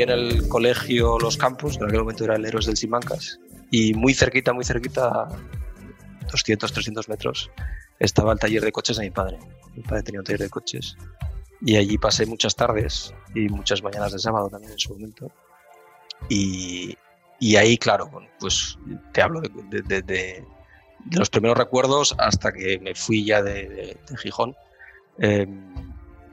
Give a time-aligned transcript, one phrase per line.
[0.00, 3.38] en el colegio Los Campos, en aquel momento era el Héroes del Simancas,
[3.70, 5.28] y muy cerquita, muy cerquita,
[6.30, 7.50] 200, 300 metros,
[7.98, 9.38] estaba el taller de coches de mi padre.
[9.74, 10.96] Mi padre tenía un taller de coches.
[11.60, 15.30] Y allí pasé muchas tardes y muchas mañanas de sábado también en su momento.
[16.28, 16.96] Y,
[17.38, 18.78] y ahí, claro, pues
[19.12, 20.44] te hablo de, de,
[21.10, 24.56] los primeros recuerdos hasta que me fui ya de, Gijón.
[25.18, 25.91] Em,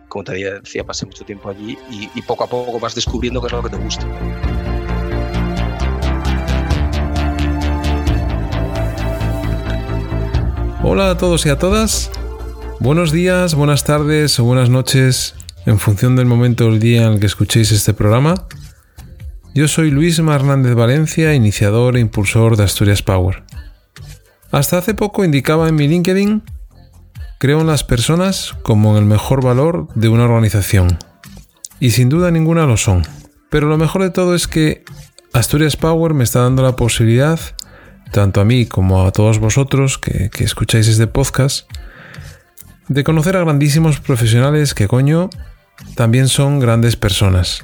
[0.09, 3.53] como te decía, pasé mucho tiempo allí y, poco a poco vas descubriendo qué es
[3.53, 4.05] lo que te gusta.
[10.83, 12.11] Hola a todos y a todas.
[12.79, 15.35] Buenos días, buenas tardes o buenas noches
[15.65, 18.47] en función del momento del día en el que escuchéis este programa.
[19.53, 23.43] Yo soy Luis Hernández Valencia, iniciador e impulsor de Asturias Power.
[24.51, 26.41] Hasta hace poco indicaba en mi LinkedIn,
[27.39, 30.99] creo en las personas como en el mejor valor de una organización.
[31.79, 33.03] Y sin duda ninguna lo son.
[33.49, 34.83] Pero lo mejor de todo es que
[35.33, 37.39] Asturias Power me está dando la posibilidad
[38.11, 41.69] tanto a mí como a todos vosotros que, escucháis este podcast,
[42.87, 45.29] de conocer a grandísimos profesionales que coño
[45.95, 47.63] también son grandes personas.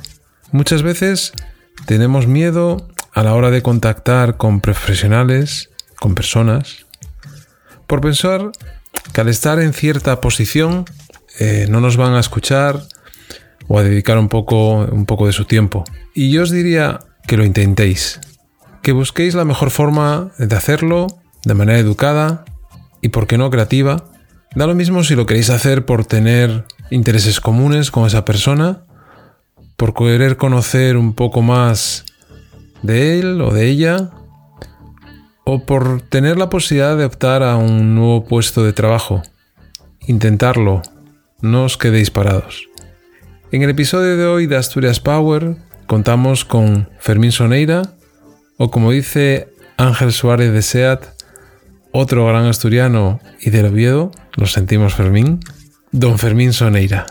[0.51, 1.33] Muchas veces
[1.85, 6.85] tenemos miedo a la hora de contactar con profesionales, con personas,
[7.87, 8.51] por pensar
[9.13, 10.85] que al estar en cierta posición
[11.39, 12.81] eh, no nos van a escuchar
[13.67, 15.83] o a dedicar un poco, un poco de su tiempo.
[16.13, 18.19] Y yo os diría que lo intentéis,
[18.81, 21.07] que busquéis la mejor forma de hacerlo,
[21.43, 22.45] de manera educada
[23.01, 24.05] y, por qué no, creativa.
[24.55, 28.85] Da lo mismo si lo queréis hacer por tener intereses comunes con esa persona,
[29.75, 32.05] por querer conocer un poco más
[32.81, 34.11] de él o de ella,
[35.45, 39.21] o por tener la posibilidad de optar a un nuevo puesto de trabajo.
[40.07, 40.81] Intentarlo,
[41.41, 42.67] no os quedéis parados.
[43.51, 47.93] En el episodio de hoy de Asturias Power contamos con Fermín Soneira,
[48.57, 49.47] o como dice
[49.77, 51.05] Ángel Suárez de SEAT,
[51.91, 55.39] otro gran asturiano y del Oviedo, lo sentimos Fermín,
[55.91, 57.05] don Fermín Soneira.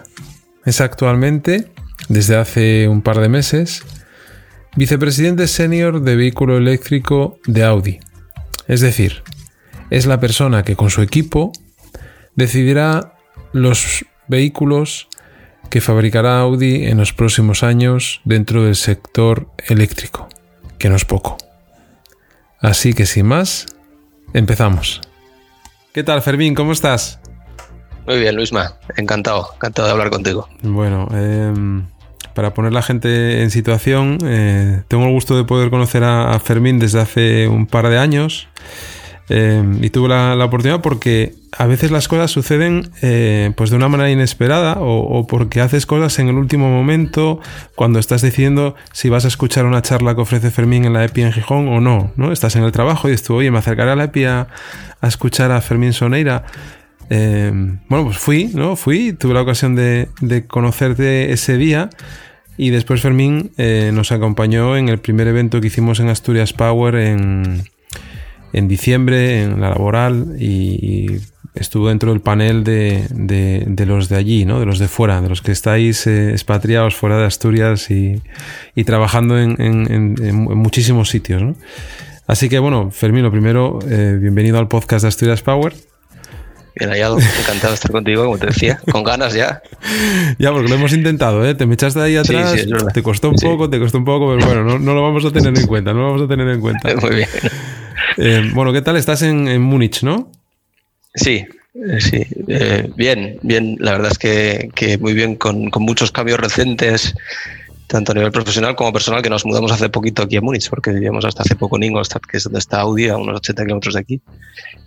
[0.64, 1.72] Es actualmente,
[2.08, 3.84] desde hace un par de meses,
[4.76, 8.00] vicepresidente senior de vehículo eléctrico de Audi.
[8.68, 9.22] Es decir,
[9.90, 11.52] es la persona que con su equipo
[12.34, 13.14] decidirá
[13.52, 15.08] los vehículos
[15.70, 20.28] que fabricará Audi en los próximos años dentro del sector eléctrico
[20.78, 21.38] que no es poco.
[22.60, 23.66] Así que sin más,
[24.32, 25.00] empezamos.
[25.92, 26.54] ¿Qué tal, Fermín?
[26.54, 27.20] ¿Cómo estás?
[28.06, 28.78] Muy bien, Luisma.
[28.96, 30.48] Encantado, encantado de hablar contigo.
[30.62, 31.86] Bueno, em,
[32.34, 36.78] para poner la gente en situación, eh, tengo el gusto de poder conocer a Fermín
[36.78, 38.48] desde hace un par de años.
[39.30, 43.88] Em, y tuve la, oportunidad porque a veces las cosas suceden eh, pues de una
[43.88, 47.40] manera inesperada o, porque haces cosas en el último momento
[47.74, 51.22] cuando estás decidiendo si vas a escuchar una charla que ofrece Fermín en la EPI
[51.22, 52.32] en Gijón o no, ¿no?
[52.32, 54.48] Estás en el trabajo y dices oye, me acercaré a la EPI a,
[55.00, 56.44] escuchar a Fermín Soneira.
[57.10, 58.76] Em, bueno, pues fui, ¿no?
[58.76, 61.90] Fui, tuve la ocasión de, de conocerte ese día
[62.56, 66.94] y después Fermín eh, nos acompañó en el primer evento que hicimos en Asturias Power
[66.94, 67.64] en
[68.54, 71.20] en diciembre en la laboral y,
[71.54, 74.58] estuvo dentro del panel de, de, los de allí, ¿no?
[74.58, 78.20] de los de fuera, de los que estáis eh, expatriados fuera de Asturias y,
[78.74, 81.42] y trabajando en, en, muchísimos sitios.
[81.42, 81.54] ¿no?
[82.26, 85.74] Así que bueno, Fermín, lo primero, eh, bienvenido al podcast de Asturias Power.
[86.76, 89.62] Bien hallado, encantado de estar contigo, como te decía, con ganas ya.
[90.38, 91.54] Ya, porque lo hemos intentado, ¿eh?
[91.54, 92.56] Te me echaste ahí atrás,
[92.92, 95.30] te costó un poco, te costó un poco, pero bueno, no, no, lo vamos a
[95.30, 96.94] tener en cuenta, no lo vamos a tener en cuenta.
[97.00, 97.28] Muy bien.
[98.16, 98.96] Eh, bueno, ¿qué tal?
[98.96, 100.30] Estás en, Múnich, ¿no?
[101.14, 101.44] Sí,
[101.74, 103.76] eh, sí, eh, bien, bien.
[103.78, 107.14] La verdad es que, muy bien, con, muchos cambios recientes,
[107.86, 110.90] tanto a nivel profesional como personal, que nos mudamos hace poquito aquí a Múnich, porque
[110.90, 113.94] vivíamos hasta hace poco en Ingolstadt, que es donde está Audi, a unos 80 kilómetros
[113.94, 114.20] de aquí.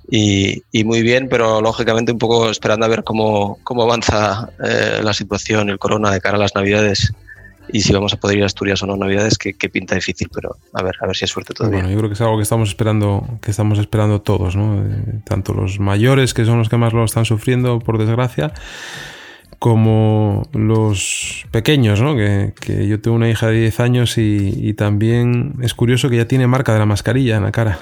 [0.10, 5.70] Y, muy bien, pero lógicamente un poco esperando a ver cómo, cómo avanza la situación,
[5.70, 7.14] el corona de cara a las Navidades
[7.70, 10.58] y si vamos a poder ir a Asturias o no Navidades, que, pinta difícil, pero
[10.74, 11.80] a ver, a ver si es suerte todavía.
[11.80, 14.82] Bueno, yo creo que es algo que estamos esperando, que estamos esperando todos, ¿no?
[14.82, 18.54] Eh, tanto los mayores, que son los que más lo están sufriendo, por desgracia,
[19.60, 22.16] como los pequeños, ¿no?
[22.16, 26.18] Que, que yo tengo una hija de 10 años y, y, también es curioso que
[26.18, 27.80] ya tiene marca de la mascarilla en la cara.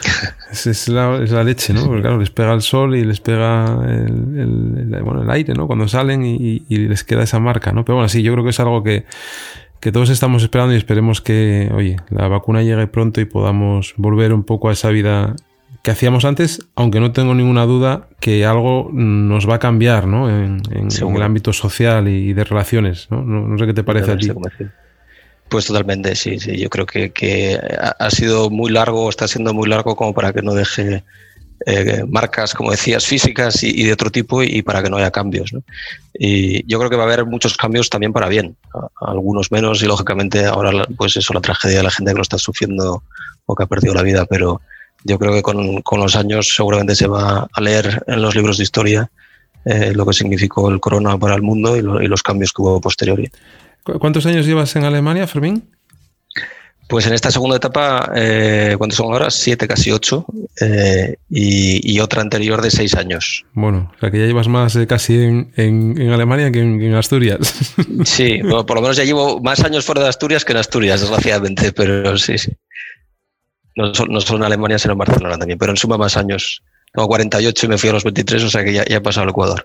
[0.50, 1.86] es, la, es, la, leche, ¿no?
[1.86, 5.66] Porque claro, les pega el sol y les pega el, bueno, el aire, ¿no?
[5.66, 7.84] Cuando salen y, les queda esa marca, ¿no?
[7.84, 9.04] Pero bueno, sí, yo creo que es algo que,
[9.80, 14.32] que todos estamos esperando y esperemos que, oye, la vacuna llegue pronto y podamos volver
[14.32, 15.34] un poco a esa vida
[15.82, 20.28] que hacíamos antes, aunque no tengo ninguna duda que algo nos va a cambiar, ¿no?
[20.28, 23.22] En, en, el ámbito social y de relaciones, ¿no?
[23.22, 24.30] No, sé qué te parece a ti.
[25.48, 26.58] Pues totalmente, sí, sí.
[26.58, 27.58] Yo creo que,
[27.98, 31.04] ha sido muy largo, está siendo muy largo como para que no deje
[31.64, 35.52] eh, marcas, como decías, físicas y, de otro tipo y, para que no haya cambios.
[36.12, 38.56] Y yo creo que va a haber muchos cambios también para bien,
[39.00, 42.36] algunos menos y lógicamente ahora pues eso, la tragedia de la gente que lo está
[42.36, 43.02] sufriendo
[43.46, 44.60] o que ha perdido la vida, pero
[45.04, 48.58] yo creo que con, con los años seguramente se va a leer en los libros
[48.58, 49.10] de historia
[49.64, 52.80] eh, lo que significó el corona para el mundo y, y los cambios que hubo
[52.80, 53.30] posteriori.
[53.82, 55.64] ¿Cuántos años llevas en Alemania, Fermín?
[56.88, 59.30] Pues en esta segunda etapa, eh, ¿cuántos son ahora?
[59.30, 60.24] Siete, casi ocho,
[60.58, 63.44] eh, y, otra anterior de seis años.
[63.52, 67.74] Bueno, o sea que ya llevas más eh, casi en, Alemania que en, Asturias.
[68.04, 71.72] Sí, por lo menos ya llevo más años fuera de Asturias que en Asturias, desgraciadamente,
[71.72, 72.52] pero sí, sí.
[73.78, 76.62] No, solo en Alemania, sino en Barcelona también, pero en suma más años.
[76.92, 79.22] Tengo 48 y me fui a los 23, o sea que ya, ya he pasado
[79.22, 79.64] al Ecuador.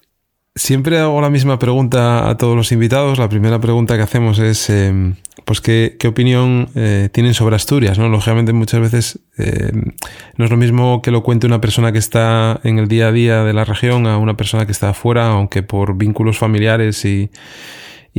[0.55, 3.17] Siempre hago la misma pregunta a todos los invitados.
[3.17, 5.15] La primera pregunta que hacemos es, em,
[5.45, 7.97] pues, ¿qué, opinión eh, tienen sobre Asturias?
[7.97, 8.07] ¿no?
[8.07, 9.93] Lógicamente, muchas veces em,
[10.37, 13.11] no es lo mismo que lo cuente una persona que está en el día a
[13.11, 17.31] día de la región a una persona que está afuera, aunque por vínculos familiares y,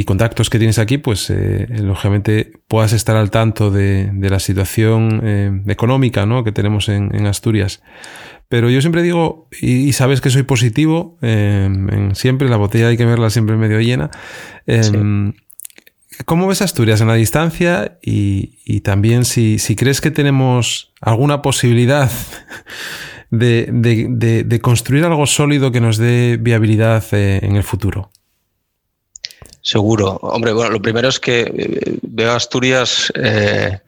[0.02, 5.62] contactos que tienes aquí, pues, eh, lógicamente, puedas estar al tanto de, la situación eh,
[5.68, 6.42] económica ¿no?
[6.42, 7.80] que tenemos en Asturias.
[8.48, 13.04] Pero yo siempre digo, y, sabes que soy positivo, em, siempre la botella hay que
[13.04, 14.10] verla siempre medio llena.
[14.66, 15.32] Em,
[16.24, 17.98] ¿Cómo ves Asturias en la distancia?
[18.00, 22.10] Y, también si, crees que tenemos alguna posibilidad
[23.30, 28.12] de, construir algo sólido que nos dé viabilidad eh, en el futuro.
[29.64, 30.18] Seguro.
[30.22, 33.80] Hombre, bueno, lo primero es que eh, veo Asturias eh,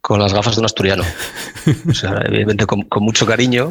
[0.00, 1.04] con las gafas de un asturiano.
[1.88, 3.70] O sea, evidentemente con mucho cariño,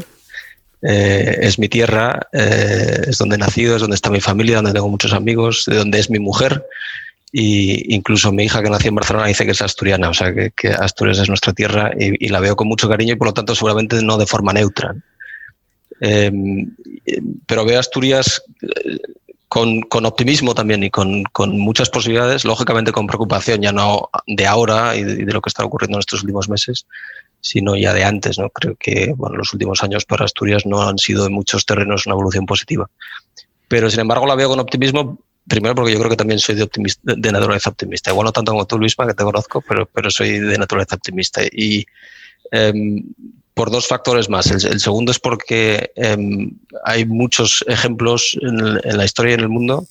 [0.81, 4.73] eh, es mi tierra, eh, es donde he nacido, es donde está mi familia, donde
[4.73, 6.65] tengo muchos amigos, de donde es mi mujer.
[7.31, 10.69] Y incluso mi hija que nació en Barcelona dice que es asturiana, o sea que,
[10.69, 14.01] Asturias es nuestra tierra y, la veo con mucho cariño y por lo tanto seguramente
[14.01, 14.95] no de forma neutra.
[16.01, 16.71] Em,
[17.45, 18.41] pero veo Asturias
[19.55, 24.95] eh, con, optimismo también y con, muchas posibilidades, lógicamente con preocupación ya no de ahora
[24.95, 26.85] y de, lo que está ocurriendo en estos últimos meses,
[27.41, 28.37] sino ya de antes.
[28.37, 28.49] ¿no?
[28.49, 32.13] Creo que bueno, los últimos años para Asturias no han sido en muchos terrenos una
[32.13, 32.89] evolución positiva.
[33.67, 36.63] Pero sin embargo la veo con optimismo, primero porque yo creo que también soy de,
[36.63, 38.11] optimista, de naturaleza optimista.
[38.11, 41.41] Igual no tanto como tú, Luisma, que te conozco, pero, pero soy de naturaleza optimista.
[41.43, 41.85] Y
[42.51, 43.03] em,
[43.59, 44.49] por dos factores más.
[44.51, 46.49] El, segundo es porque em,
[46.85, 49.85] hay muchos ejemplos en, la historia y en el mundo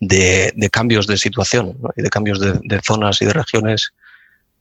[0.00, 3.92] de, cambios de situación y de cambios de, zonas y de regiones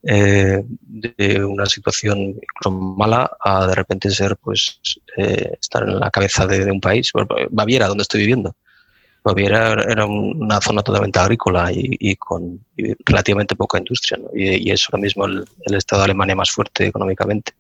[0.04, 2.40] eh, de una situación
[2.70, 4.80] mala a de repente ser, pues,
[5.18, 7.12] eh, estar en la cabeza de, un país.
[7.50, 8.56] Baviera, donde estoy viviendo.
[9.24, 12.64] Baviera era una zona totalmente agrícola y, con
[13.04, 14.20] relativamente poca industria.
[14.36, 17.54] Y, es ahora mismo el, estado de Alemania más fuerte económicamente.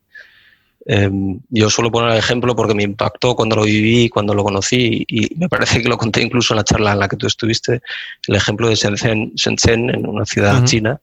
[0.86, 5.06] Em, yo suelo poner el ejemplo porque me impactó cuando lo viví, cuando lo conocí,
[5.08, 7.82] y me parece que lo conté incluso en la charla en la que tú estuviste,
[8.28, 11.00] el ejemplo de Shenzhen, Shenzhen en una ciudad china,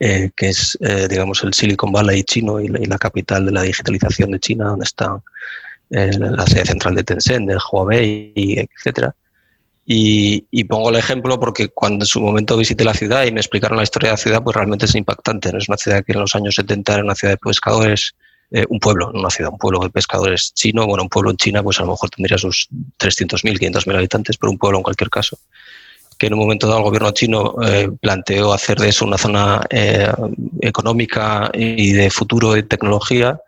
[0.00, 4.32] eh, que es, eh, digamos, el Silicon Valley chino y la, capital de la digitalización
[4.32, 5.20] de China, donde está
[5.90, 9.14] eh, la sede central de Tencent, de Huawei, etcétera.
[9.84, 13.40] Y, y, pongo el ejemplo porque cuando en su momento visité la ciudad y me
[13.40, 15.52] explicaron la historia de la ciudad, pues realmente es impactante.
[15.52, 15.58] ¿no?
[15.58, 18.14] Es una ciudad que en los años 70 era una ciudad de pescadores,
[18.68, 20.86] un pueblo, una ciudad, un pueblo de pescadores chino.
[20.86, 22.68] Bueno, un pueblo en China, pues a lo mejor tendría sus
[22.98, 25.38] 300.000, 500.000 habitantes, pero un pueblo en cualquier caso
[26.22, 29.60] que en un momento dado el gobierno chino eh, planteó hacer de eso una zona
[29.68, 30.06] eh,
[30.60, 33.40] económica y de futuro de tecnología.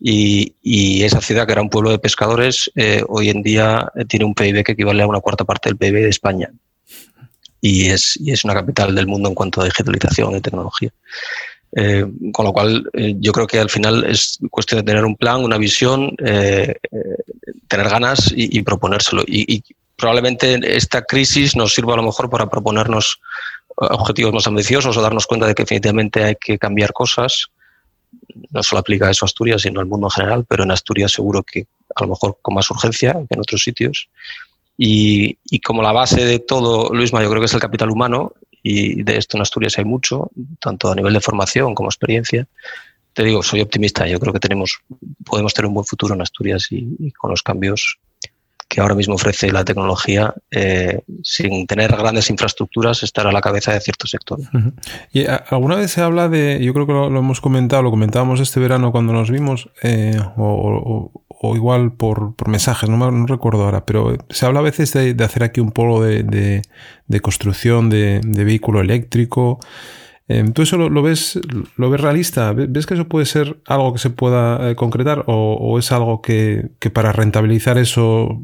[0.00, 4.34] Y, esa ciudad, que era un pueblo de pescadores, eh, hoy en día tiene un
[4.34, 6.52] PIB que equivale a una cuarta parte del PIB de España.
[7.60, 10.90] Y es, y es una capital del mundo en cuanto a digitalización y tecnología.
[12.32, 15.58] Con lo cual, yo creo que al final es cuestión de tener un plan, una
[15.58, 19.22] visión, tener ganas y, proponérselo.
[19.26, 19.62] Y,
[19.96, 23.20] probablemente esta crisis nos sirva a lo mejor para proponernos
[23.80, 27.46] eh, objetivos más ambiciosos o darnos cuenta de que definitivamente hay que cambiar cosas.
[28.50, 31.42] No solo aplica eso a Asturias, sino al mundo en general, pero en Asturias seguro
[31.42, 34.08] que a lo mejor con más urgencia que en otros sitios.
[34.76, 38.32] Y, como la base de todo, Luisma, yo creo que es el capital humano,
[38.64, 42.48] y de esto en Asturias hay mucho, tanto a nivel de formación como experiencia.
[43.12, 44.80] Te digo, soy optimista, yo creo que tenemos,
[45.24, 47.98] podemos tener un buen futuro en Asturias y con los cambios
[48.74, 53.72] que ahora mismo ofrece la tecnología eh, sin tener grandes infraestructuras, estar a la cabeza
[53.72, 54.48] de ciertos sectores.
[55.12, 58.58] Y alguna vez se habla de, yo creo que lo, hemos comentado, lo comentábamos este
[58.58, 60.20] verano cuando nos vimos, eh,
[61.42, 65.60] igual por, mensajes, no, no, recuerdo ahora, pero se habla a veces de, hacer aquí
[65.60, 66.62] un polo de,
[67.22, 69.58] construcción de, vehículo eléctrico.
[70.26, 71.38] Em, ¿Tú eso lo, ves,
[71.76, 72.52] lo ves realista?
[72.52, 76.70] ¿Ves que eso puede ser algo que se pueda eh, concretar o, es algo que,
[76.92, 78.40] para rentabilizar eso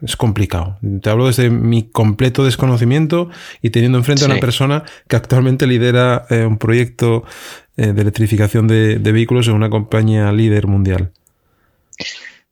[0.00, 0.78] es complicado?
[1.02, 3.28] Te hablo desde mi completo desconocimiento
[3.60, 7.24] y teniendo enfrente a una persona que actualmente lidera eh, un proyecto
[7.76, 11.10] eh, de electrificación de, vehículos en una compañía líder mundial.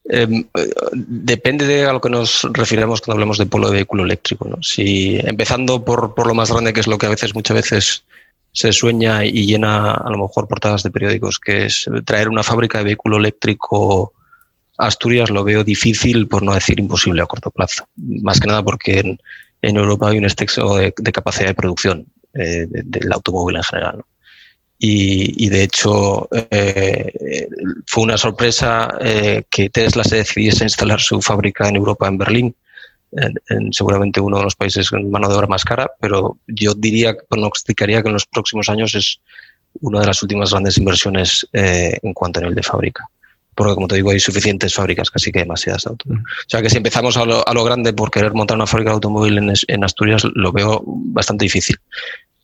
[0.04, 0.44] Em,
[0.92, 4.48] depende de a lo que nos refiramos cuando hablamos de polo de vehículo eléctrico.
[4.62, 8.04] Si empezando por, por, lo más grande, que es lo que a veces, muchas veces
[8.52, 12.78] se sueña y llena a lo mejor portadas de periódicos, que es traer una fábrica
[12.78, 14.12] de vehículo eléctrico
[14.76, 17.86] a Asturias, lo veo difícil, por no decir imposible a corto plazo.
[17.96, 23.12] Más que nada porque en, Europa hay un exceso de, capacidad de producción eh, del
[23.12, 24.04] automóvil en general.
[24.84, 27.46] Y, de hecho eh,
[27.86, 32.18] fue una sorpresa eh, que Tesla se decidiese a instalar su fábrica en Europa, en
[32.18, 32.56] Berlín,
[33.12, 37.16] en, seguramente uno de los países con mano de obra más cara, pero yo diría,
[37.28, 39.20] pronosticaría que en los próximos años es
[39.82, 43.06] una de las últimas grandes inversiones eh, en cuanto a nivel de fábrica.
[43.54, 46.24] Porque, como te digo, hay suficientes fábricas, casi que demasiadas de automóvil.
[46.24, 48.90] O sea que si empezamos a lo, a lo, grande por querer montar una fábrica
[48.90, 51.76] de automóvil en, en Asturias, lo veo bastante difícil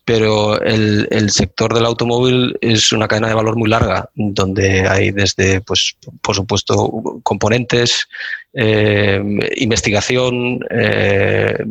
[0.09, 5.11] pero el, el, sector del automóvil es una cadena de valor muy larga, donde hay
[5.11, 8.07] desde, pues, por supuesto, componentes,
[8.51, 9.21] eh,
[9.57, 10.61] investigación.
[10.71, 11.63] Eh,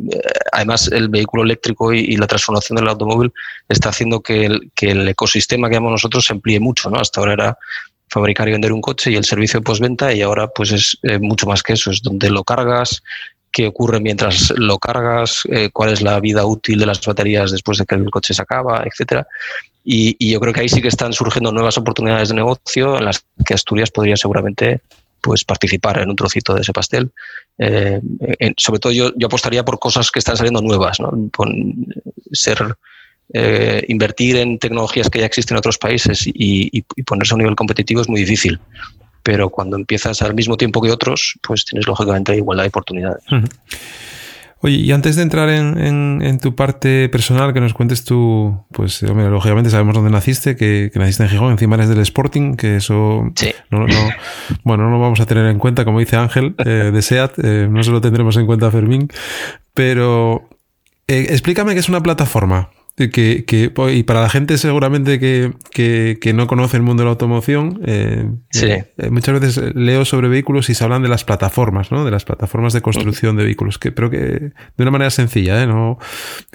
[0.52, 3.32] además, el vehículo eléctrico y, la transformación del automóvil
[3.68, 6.90] está haciendo que el, que el ecosistema que llamamos nosotros se amplíe mucho.
[6.90, 7.00] ¿no?
[7.00, 7.58] Hasta ahora era
[8.08, 11.18] fabricar y vender un coche y el servicio de postventa y ahora pues es eh,
[11.18, 13.02] mucho más que eso, es donde lo cargas,
[13.50, 17.78] qué ocurre mientras lo cargas, eh, cuál es la vida útil de las baterías después
[17.78, 19.26] de que el coche se acaba, etcétera.
[19.84, 23.24] Y, yo creo que ahí sí que están surgiendo nuevas oportunidades de negocio en las
[23.44, 24.80] que Asturias podría seguramente
[25.20, 27.10] pues participar en un trocito de ese pastel.
[27.58, 28.00] Eh,
[28.56, 31.10] sobre todo yo, apostaría por cosas que están saliendo nuevas, ¿no?
[32.32, 32.76] ser
[33.32, 37.42] eh, invertir en tecnologías que ya existen en otros países y, y, ponerse a un
[37.42, 38.60] nivel competitivo es muy difícil
[39.28, 43.22] pero cuando empiezas al mismo tiempo que otros, pues tienes lógicamente igualdad de oportunidades.
[44.62, 49.68] Oye, y antes de entrar en, tu parte personal, que nos cuentes tú, pues lógicamente
[49.68, 53.30] sabemos dónde naciste, que, naciste en Gijón, encima eres del Sporting, que eso
[53.68, 53.86] no,
[54.64, 57.68] bueno, no lo vamos a tener en cuenta, como dice Ángel, eh, de SEAT, eh,
[57.70, 59.10] no se lo tendremos en cuenta Fermín,
[59.74, 60.48] pero
[61.06, 62.70] eh, explícame qué es una plataforma.
[62.98, 67.10] Que, que, y para la gente seguramente que, que, no conoce el mundo de la
[67.12, 68.28] automoción, eh,
[68.60, 72.04] eh, muchas veces leo sobre vehículos y se hablan de las plataformas, ¿no?
[72.04, 75.66] De las plataformas de construcción de vehículos, que, pero que de una manera sencilla, ¿eh?
[75.68, 76.00] ¿No?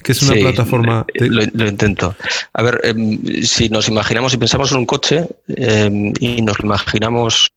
[0.03, 1.05] Que es una plataforma...
[1.13, 2.13] Eh, lo, intento.
[2.53, 6.65] A ver, em, si nos imaginamos y pensamos en un coche em, y nos lo
[6.65, 7.51] imaginamos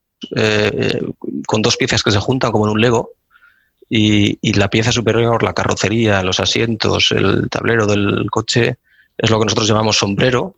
[1.47, 3.11] con dos piezas que se juntan como en un Lego,
[3.89, 8.77] y, la pieza superior, la carrocería, los asientos, el tablero del coche,
[9.17, 10.57] es lo que nosotros llamamos sombrero.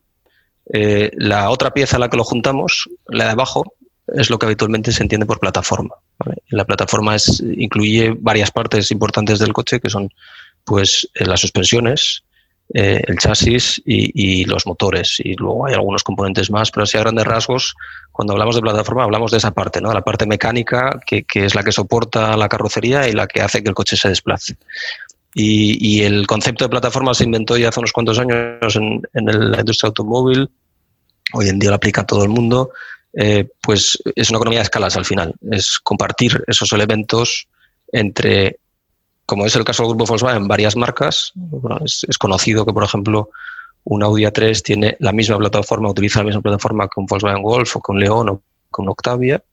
[0.72, 3.74] Eh, la otra pieza a la que lo juntamos, la de abajo,
[4.06, 5.94] es lo que habitualmente se entiende por plataforma.
[6.48, 10.10] La plataforma es, incluye varias partes importantes del coche, que son
[10.64, 12.24] pues eh, las suspensiones,
[12.74, 15.16] eh, el chasis y, los motores.
[15.20, 17.74] Y luego hay algunos componentes más, pero así a grandes rasgos,
[18.12, 19.92] cuando hablamos de plataforma, hablamos de esa parte, ¿no?
[19.92, 23.70] la parte mecánica, que, es la que soporta la carrocería y la que hace que
[23.70, 24.56] el coche se desplace.
[25.34, 29.88] Y, el concepto de plataforma se inventó ya hace unos cuantos años en, la industria
[29.88, 30.50] automóvil.
[31.32, 32.70] Hoy en día lo aplica todo el mundo.
[33.14, 35.34] Eh, pues es una economía de escalas al final.
[35.50, 37.46] Es compartir esos elementos
[37.92, 38.58] entre
[39.28, 41.34] como es el caso del grupo Volkswagen, varias marcas.
[41.84, 43.28] es, conocido que, por ejemplo,
[43.84, 47.76] un Audi A3 tiene la misma plataforma, utiliza la misma plataforma que un Volkswagen Golf
[47.76, 48.42] o que un León o
[48.74, 49.44] que un Octavia.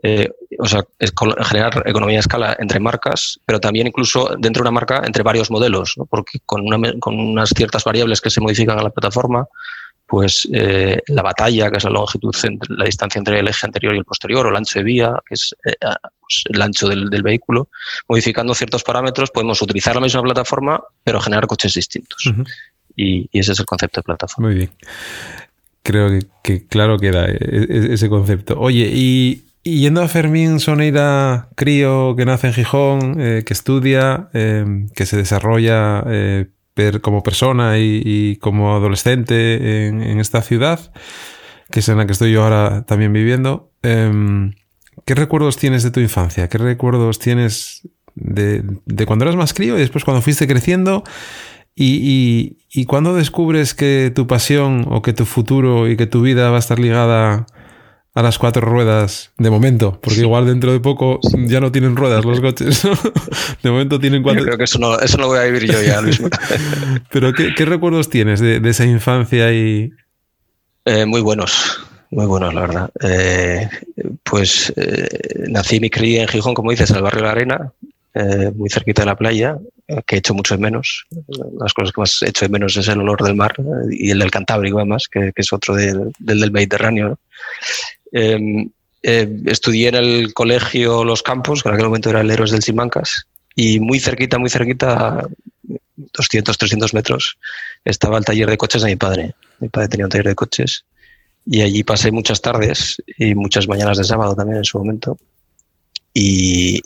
[0.00, 1.12] Eh, o sea, es
[1.42, 5.50] generar economía de escala entre marcas, pero también incluso dentro de una marca entre varios
[5.50, 6.62] modelos, porque con
[7.18, 9.48] unas ciertas variables que se modifican a la plataforma,
[10.10, 12.34] pues eh, la batalla, que es la longitud,
[12.68, 15.34] la distancia entre el eje anterior y el posterior, o el ancho de vía, que
[15.34, 15.76] es eh,
[16.20, 17.68] pues, el ancho del, vehículo,
[18.08, 22.24] modificando ciertos parámetros, podemos utilizar la misma plataforma, pero generar coches distintos.
[22.96, 24.48] y, ese es el concepto de plataforma.
[24.48, 24.70] Muy bien.
[25.84, 28.58] Creo que, claro queda e, e, ese concepto.
[28.58, 35.06] Oye, y, yendo a Fermín Soneira, crío que nace en Gijón, eh, que estudia, que
[35.06, 36.02] se desarrolla
[37.02, 40.92] como persona y, como adolescente en, esta ciudad,
[41.70, 43.72] que es en la que estoy yo ahora también viviendo.
[43.82, 44.54] Em,
[45.04, 46.48] ¿Qué recuerdos tienes de tu infancia?
[46.48, 48.62] ¿Qué recuerdos tienes de,
[49.06, 51.04] cuando eras más crío y después cuando fuiste creciendo?
[51.74, 56.50] Y, y, cuando descubres que tu pasión o que tu futuro y que tu vida
[56.50, 57.46] va a estar ligada
[58.14, 62.24] a las cuatro ruedas de momento, porque igual dentro de poco ya no tienen ruedas
[62.24, 62.82] los coches.
[63.62, 64.40] De momento tienen cuatro.
[64.40, 66.20] Yo creo que eso no, eso no voy a vivir yo ya, Luis.
[67.12, 69.92] Pero ¿qué, recuerdos tienes de, esa infancia y...?
[70.86, 71.78] Eh, muy buenos,
[72.10, 72.90] muy buenos, la verdad.
[73.02, 73.68] Eh,
[74.24, 75.08] pues eh,
[75.48, 77.72] nací y me crié en Gijón, como dices, en el barrio de la Arena,
[78.56, 79.58] muy cerquita de la playa,
[80.06, 81.06] que he hecho mucho de menos.
[81.60, 83.54] Las cosas que más he hecho de menos es el olor del mar
[83.90, 87.12] y el del Cantábrico, además, que, es otro del del Mediterráneo.
[87.12, 92.62] Eh, estudié en el colegio Los Campos, que en aquel momento era el Héroes del
[92.62, 95.26] Simancas, y muy cerquita, muy cerquita,
[95.96, 97.38] 200, 300 metros,
[97.84, 99.34] estaba el taller de coches de mi padre.
[99.58, 100.84] Mi padre tenía un taller de coches
[101.46, 105.18] y allí pasé muchas tardes y muchas mañanas de sábado también en su momento.
[106.12, 106.80] Y,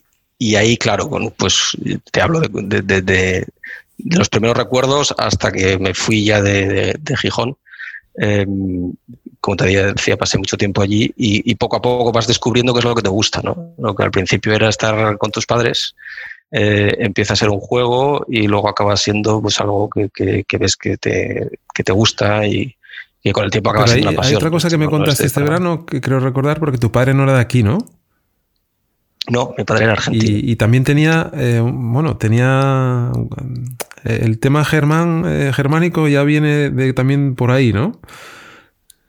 [0.57, 1.77] ahí, claro, pues
[2.11, 3.47] te hablo de,
[3.99, 7.57] los primeros recuerdos hasta que me fui ya de, Gijón.
[8.17, 8.93] Em,
[9.45, 12.85] como te decía, pasé mucho tiempo allí y, poco a poco vas descubriendo qué es
[12.87, 13.75] lo que te gusta, ¿no?
[13.77, 15.95] Lo que al principio era estar con tus padres,
[16.51, 20.97] eh, empieza a ser un juego y luego acaba siendo pues algo que, ves que
[20.97, 22.75] te, te gusta y,
[23.23, 24.31] que con el tiempo acaba siendo una pasión.
[24.33, 27.25] Hay otra cosa que me contaste este, verano que creo recordar porque tu padre no
[27.25, 27.77] era de aquí, ¿no?
[29.29, 30.39] No, mi padre era argentino.
[30.43, 33.13] Y, también tenía, eh, bueno, tenía
[34.05, 38.01] eh, el tema germán, germánico ya viene de, también por ahí, ¿no?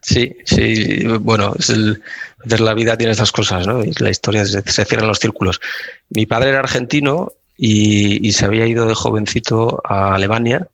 [0.05, 2.03] Sí, sí, bueno, es el,
[2.45, 3.81] la vida tiene estas cosas, ¿no?
[3.99, 5.59] la historia se, cierran los círculos.
[6.11, 10.67] Mi padre era argentino y, se había ido de jovencito a Alemania,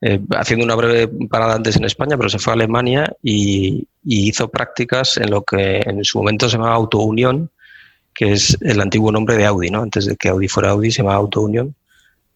[0.00, 4.48] eh, haciendo una breve parada antes en España, pero se fue a Alemania y, hizo
[4.48, 7.50] prácticas en lo que en su momento se llamaba Autounión,
[8.14, 9.82] que es el antiguo nombre de Audi, ¿no?
[9.82, 11.74] Antes de que Audi fuera Audi se llamaba Autounión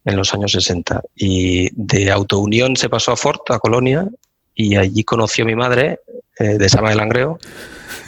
[0.03, 1.03] en los años 60.
[1.15, 4.09] Y de Autounión se pasó a Ford, a Colonia,
[4.57, 5.99] y allí conoció a mi madre
[6.39, 7.39] eh, de Sama de Langreo,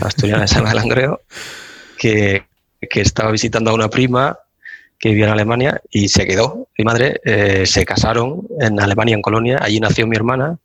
[0.01, 1.21] asturiana de Sama de Langreo,
[1.97, 2.43] que,
[2.89, 4.39] que, estaba visitando a una prima
[4.97, 6.67] que vivía en Alemania y se quedó.
[6.75, 9.59] Mi madre eh, se casaron en Alemania, en Colonia.
[9.61, 10.57] Allí nació mi hermana,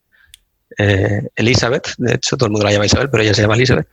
[0.79, 3.87] eh, Elizabeth, de hecho todo el mundo la llama Isabel, pero ella se llama Elizabeth.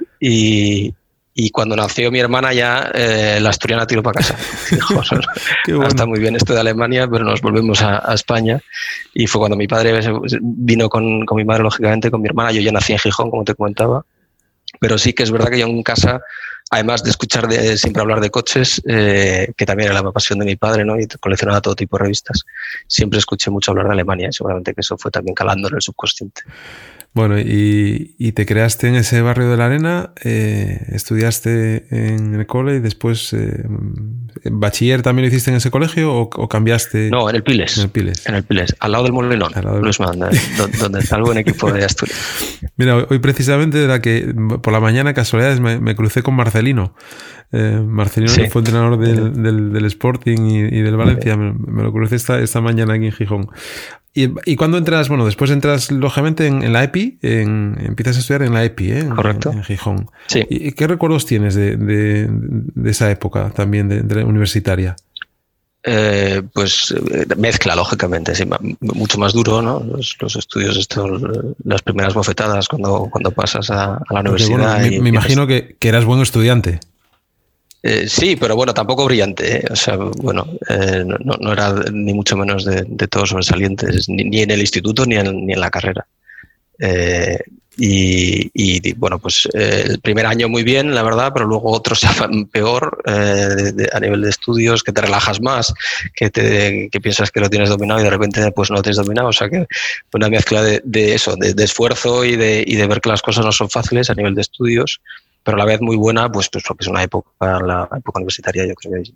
[1.34, 4.36] Y cuando nació mi hermana ya eh, la asturiana tiró para casa.
[4.72, 5.02] Dijo,
[5.88, 8.60] está muy bien esto de Alemania, pero nos volvemos a, España.
[9.14, 10.00] Y fue cuando mi padre
[10.42, 12.52] vino con, con, mi madre, lógicamente, con mi hermana.
[12.52, 14.06] Yo ya nací en Gijón, como te comentaba.
[14.80, 16.22] Pero sí que es verdad que yo en casa,
[16.70, 20.46] además de escuchar de, siempre hablar de coches, eh, que también era la pasión de
[20.46, 21.00] mi padre, ¿no?
[21.00, 22.46] y coleccionaba todo tipo de revistas,
[22.88, 25.82] siempre escuché mucho hablar de Alemania y seguramente que eso fue también calando en el
[25.82, 26.44] subconsciente.
[27.14, 32.78] Bueno, y, te creaste en ese barrio de la Arena, eh, estudiaste en el cole
[32.78, 33.66] y después, eh,
[34.50, 37.10] ¿bachiller también lo hiciste en ese colegio o, cambiaste?
[37.10, 37.78] No, en el Piles.
[37.78, 38.26] En el Piles.
[38.28, 39.92] En el Piles, al lado del Molinón, al lado del...
[40.80, 42.18] donde está el buen equipo de Asturias.
[42.78, 46.96] Mira, hoy precisamente era que por la mañana, casualidades, me, crucé con Marcelino.
[47.52, 52.62] Eh, Marcelino fue entrenador del, del, Sporting y, del Valencia, me, lo crucé esta, esta
[52.62, 53.50] mañana aquí en Gijón.
[54.14, 55.08] ¿Y, y cuando entras?
[55.08, 59.10] Bueno, después entras lógicamente en, la EPI, en, empiezas a estudiar en la EPI, ¿eh?
[59.16, 59.52] Correcto.
[59.52, 60.10] En, Gijón.
[60.28, 60.46] Sí.
[60.50, 64.98] ¿Y qué recuerdos tienes de, de, esa época también, de, la universitaria?
[65.84, 68.44] Eh, pues eh, mezcla, lógicamente, sí,
[68.82, 69.80] mucho más duro, ¿no?
[69.80, 71.22] Los, los, estudios, estos,
[71.64, 74.80] las primeras bofetadas cuando, cuando pasas a, la universidad.
[74.80, 76.82] me, imagino que, que eras buen estudiante.
[77.84, 79.58] Eh, sí, pero bueno, tampoco brillante.
[79.58, 79.66] ¿eh?
[79.72, 84.62] O sea, bueno, eh, no, era ni mucho menos de, todos sobresalientes, ni, en el
[84.62, 86.06] instituto ni en, ni la carrera.
[87.78, 92.02] Y, bueno, pues el primer año muy bien, la verdad, pero luego otros
[92.52, 95.74] peor a nivel de estudios, que te relajas más,
[96.16, 98.98] que, te, que piensas que lo tienes dominado y de repente pues no lo tienes
[98.98, 99.30] dominado.
[99.30, 99.66] O sea que
[100.14, 103.44] una mezcla de, eso, de, de, esfuerzo y de, y de ver que las cosas
[103.44, 105.02] no son fáciles a nivel de estudios
[105.44, 108.68] pero a la vez muy buena, pues, pues porque es una época, la época universitaria,
[108.68, 109.12] yo creo que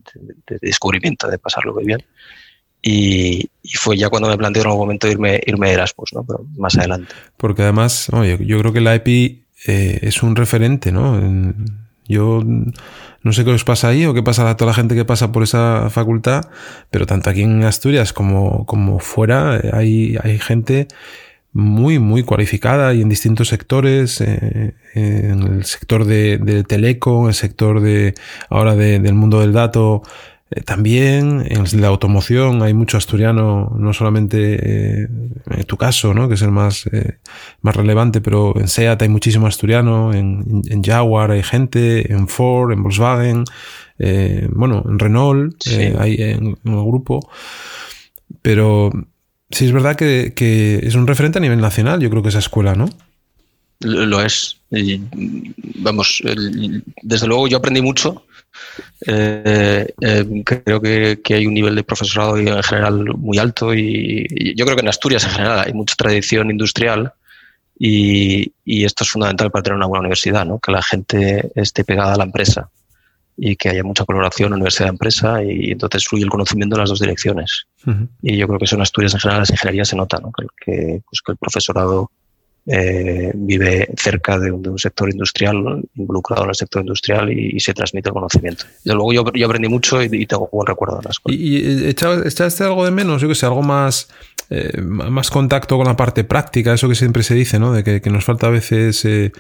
[0.48, 2.04] de, descubrimiento, de pasarlo muy bien.
[2.82, 6.24] Y, fue ya cuando me planteé en algún momento irme, irme a Erasmus, ¿no?
[6.24, 7.14] Pero más adelante.
[7.38, 8.10] Porque además,
[8.40, 11.20] yo, creo que la EPI eh, es un referente, ¿no?
[12.08, 12.44] Yo
[13.26, 15.32] no sé qué os pasa ahí o qué pasa a toda la gente que pasa
[15.32, 16.48] por esa facultad,
[16.92, 20.88] pero tanto aquí en Asturias como, como fuera eh, hay, hay gente
[21.56, 27.28] muy, muy cualificada y en distintos sectores, eh, en el sector de, de, teleco, en
[27.30, 28.14] el sector de
[28.50, 30.04] ahora del mundo del dato,
[30.52, 32.62] eh, también en la automoción.
[32.62, 35.08] Hay mucho asturiano, no solamente eh,
[35.50, 36.28] en tu caso, ¿no?
[36.28, 36.90] que es el más,
[37.62, 42.74] más relevante, pero en SEAT hay muchísimo asturiano, en, en Jaguar hay gente, en Ford,
[42.74, 43.46] en Volkswagen,
[44.52, 45.56] bueno, en Renault
[45.98, 47.30] hay en, en el grupo,
[48.42, 48.92] pero
[49.50, 52.76] Sí, es verdad que, es un referente a nivel nacional, yo creo que esa escuela,
[52.76, 52.90] ¿no?
[53.80, 54.58] Lo es.
[55.76, 56.24] vamos,
[57.02, 58.26] desde luego yo aprendí mucho.
[59.06, 64.66] Eh, eh, creo que, hay un nivel de profesorado en general muy alto y, yo
[64.66, 67.14] creo que en Asturias en general hay mucha tradición industrial
[67.78, 70.60] y, esto es fundamental para tener una buena universidad, ¿no?
[70.60, 72.70] que la gente esté pegada a la empresa
[73.38, 77.66] y que haya mucha colaboración universidad-empresa y entonces fluye el conocimiento en las dos direcciones.
[78.22, 80.32] Y yo creo que eso en Asturias en general, las ingenierías se nota, ¿no?
[80.32, 82.10] que, pues, que el profesorado
[82.68, 88.10] eh, vive cerca de un, sector industrial, involucrado en el sector industrial y, se transmite
[88.10, 88.66] el conocimiento.
[88.84, 91.40] Desde luego yo, yo aprendí mucho y, tengo buen recuerdo de las cosas.
[91.40, 93.22] ¿Y, echaste algo de menos?
[93.22, 94.10] Yo que sé, algo más,
[94.50, 97.72] eh, más contacto con la parte práctica, eso que siempre se dice, ¿no?
[97.72, 99.32] De que, nos falta a veces eh,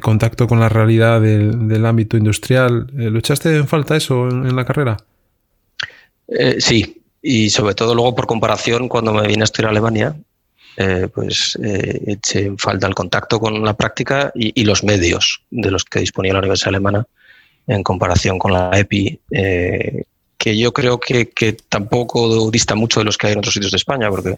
[0.00, 2.86] contacto con la realidad del, ámbito industrial.
[2.92, 4.96] ¿Lo echaste en falta eso en, la carrera?
[6.58, 10.16] sí, y sobre todo luego por comparación cuando me vine a estudiar a Alemania,
[10.78, 15.70] eh, pues eh, eché en falta el contacto con la práctica y, los medios de
[15.70, 17.06] los que disponía la Universidad Alemana
[17.66, 20.04] en comparación con la EPI, eh,
[20.36, 23.78] que yo creo que, tampoco dista mucho de los que hay en otros sitios de
[23.78, 24.36] España, porque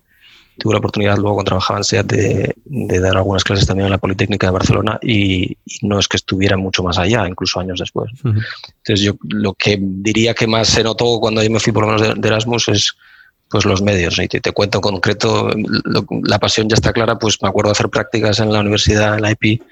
[0.59, 3.99] tuve la oportunidad luego cuando trabajaba en SEAT de, dar algunas clases también en la
[3.99, 8.11] Politécnica de Barcelona y, no es que estuviera mucho más allá, incluso años después.
[8.25, 11.92] Entonces yo lo que diría que más se notó cuando yo me fui por lo
[11.92, 12.94] menos de Erasmus es
[13.51, 14.18] pues los medios.
[14.18, 15.51] Y te, te cuento en concreto,
[16.25, 19.23] la pasión ya está clara, pues me acuerdo de hacer prácticas en la universidad, en
[19.23, 19.62] la IP,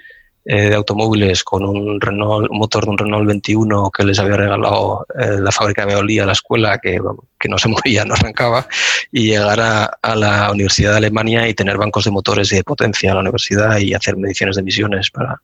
[0.49, 5.05] eh, de automóviles con un, Renault, motor de un Renault 21 que les había regalado
[5.19, 7.01] eh, la fábrica de Veolia a la escuela, que,
[7.37, 8.69] que no se movía, no arrancaba,
[9.11, 13.09] y llegar a, la Universidad de Alemania y tener bancos de motores y de potencia
[13.09, 15.43] en la universidad y hacer mediciones de emisiones para,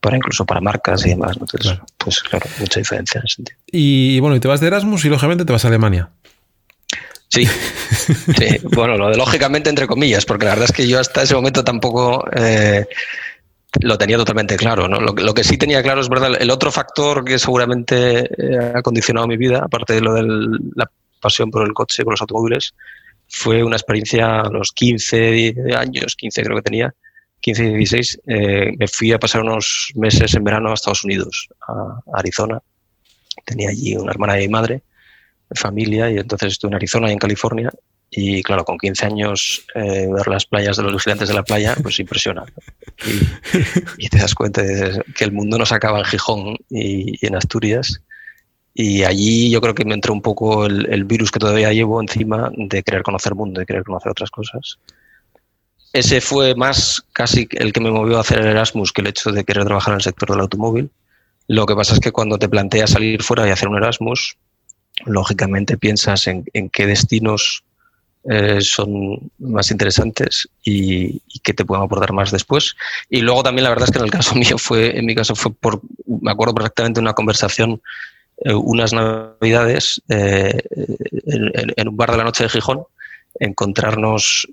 [0.00, 1.36] para incluso para marcas y demás.
[1.40, 3.58] Entonces, pues claro, mucha diferencia en ese sentido.
[3.70, 6.10] Y bueno, y te vas de Erasmus y lógicamente te vas a Alemania.
[7.28, 7.46] Sí,
[8.36, 8.58] sí.
[8.72, 11.62] bueno, lo de lógicamente entre comillas, porque la verdad es que yo hasta ese momento
[11.62, 12.86] tampoco eh,
[13.80, 14.88] lo tenía totalmente claro.
[14.88, 15.00] ¿no?
[15.00, 19.26] Lo, que sí tenía claro es verdad, el otro factor que seguramente eh, ha condicionado
[19.26, 20.22] mi vida, aparte de lo de
[20.74, 22.74] la pasión por el coche, por los automóviles,
[23.28, 26.94] fue una experiencia a los 15 años, 15 creo que tenía,
[27.40, 31.48] 15 y 16, eh, me fui a pasar unos meses en verano a Estados Unidos,
[31.68, 32.60] a Arizona.
[33.44, 34.82] Tenía allí una hermana de mi madre
[35.54, 37.70] familia y entonces estuve en Arizona y en California
[38.16, 41.76] y claro, con 15 años eh, ver las playas de los vigilantes de la playa,
[41.82, 42.44] pues impresiona.
[43.98, 47.34] Y, te das cuenta de que el mundo no se acaba en Gijón y, en
[47.34, 48.00] Asturias.
[48.72, 52.50] Y allí yo creo que me entró un poco el, virus que todavía llevo encima
[52.56, 54.78] de querer conocer el mundo, de querer conocer otras cosas.
[55.92, 59.32] Ese fue más casi el que me movió a hacer el Erasmus que el hecho
[59.32, 60.90] de querer trabajar en el sector del automóvil.
[61.48, 64.36] Lo que pasa es que cuando te planteas salir fuera y hacer un Erasmus,
[65.04, 67.64] lógicamente piensas en, qué destinos
[68.30, 72.74] eh, son más interesantes y, qué te pueden aportar más después.
[73.10, 75.34] Y luego también la verdad es que en el caso mío fue, en mi caso
[75.34, 77.82] fue por, me acuerdo perfectamente una conversación
[78.38, 80.58] eh, unas navidades eh,
[81.26, 82.84] en, un bar de la noche de Gijón,
[83.38, 84.48] encontrarnos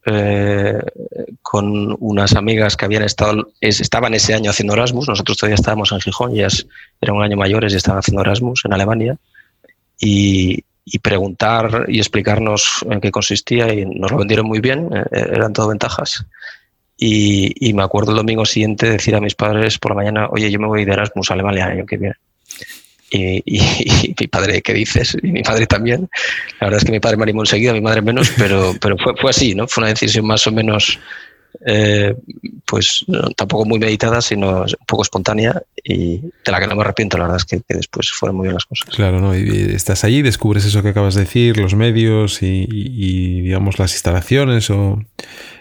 [1.41, 6.01] con unas amigas que habían estado, estaban ese año haciendo Erasmus, nosotros todavía estábamos en
[6.01, 6.65] Gijón, ellas
[6.99, 9.17] eran un año mayores y estaban haciendo Erasmus en Alemania
[9.99, 10.63] y,
[11.01, 15.69] preguntar y explicarnos en qué consistía y nos lo vendieron muy bien, eh, eran todo
[15.69, 16.25] ventajas.
[16.97, 20.59] Y, me acuerdo el domingo siguiente decir a mis padres por la mañana, oye, yo
[20.59, 22.15] me voy de Erasmus a Alemania el año que viene.
[23.13, 25.17] Y, mi padre, ¿qué dices?
[25.21, 26.07] Y mi padre también.
[26.61, 29.13] La verdad es que mi padre me animó enseguida, mi madre menos, pero, pero fue,
[29.19, 29.67] fue así, ¿no?
[29.67, 30.97] Fue una decisión más o menos
[31.65, 32.15] eh,
[32.65, 37.17] pues tampoco muy meditada, sino un poco espontánea y de la que no me arrepiento,
[37.17, 38.93] la verdad es que, después fueron muy bien las cosas.
[38.95, 39.37] Claro, ¿no?
[39.37, 43.93] Y estás allí, descubres eso que acabas de decir, los medios y, y digamos las
[43.93, 45.03] instalaciones o...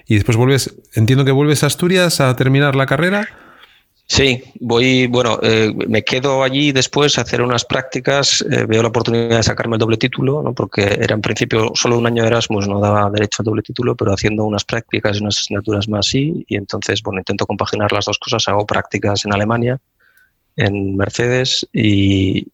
[0.06, 3.28] y después vuelves, entiendo que vuelves a Asturias a terminar la carrera.
[4.10, 8.88] Sí, voy, bueno, eh, me quedo allí después a hacer unas prácticas, eh, veo la
[8.88, 10.52] oportunidad de sacarme el doble título, ¿no?
[10.52, 13.94] porque era en principio solo un año de Erasmus, no daba derecho al doble título,
[13.94, 18.06] pero haciendo unas prácticas y unas asignaturas más sí, y entonces, bueno, intento compaginar las
[18.06, 19.78] dos cosas, hago prácticas en Alemania,
[20.56, 22.48] en Mercedes, y,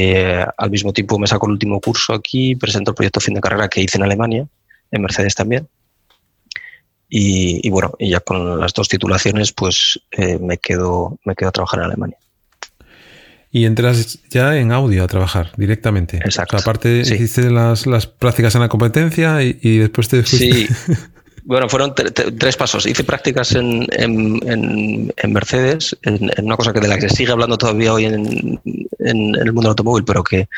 [0.00, 3.40] eh, al mismo tiempo me saco el último curso aquí, presento el proyecto fin de
[3.40, 4.46] carrera que hice en Alemania,
[4.90, 5.68] en Mercedes también,
[7.08, 11.52] y, bueno, y ya con las dos titulaciones, pues eh, me, quedo, me quedo a
[11.52, 12.18] trabajar en Alemania.
[13.50, 16.18] Y entras ya en audio a trabajar directamente.
[16.18, 16.58] Exacto.
[16.58, 20.66] aparte, hiciste las, las, prácticas en la competencia y, y después te fuiste.
[20.66, 20.68] Sí.
[21.48, 22.84] Bueno, fueron tres pasos.
[22.84, 27.32] Hice prácticas en, en, en, Mercedes, en, una cosa que de la que se sigue
[27.32, 28.60] hablando todavía hoy en,
[29.08, 30.48] el mundo del automóvil, pero que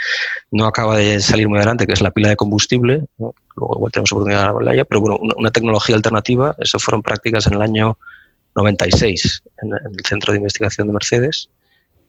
[0.51, 3.05] no acaba de salir muy adelante, que es la pila de combustible.
[3.19, 6.55] Luego igual tenemos oportunidad de hablar pero bueno, una, tecnología alternativa.
[6.59, 7.99] Eso fueron prácticas en el año
[8.57, 11.49] 96 en, el centro de investigación de Mercedes.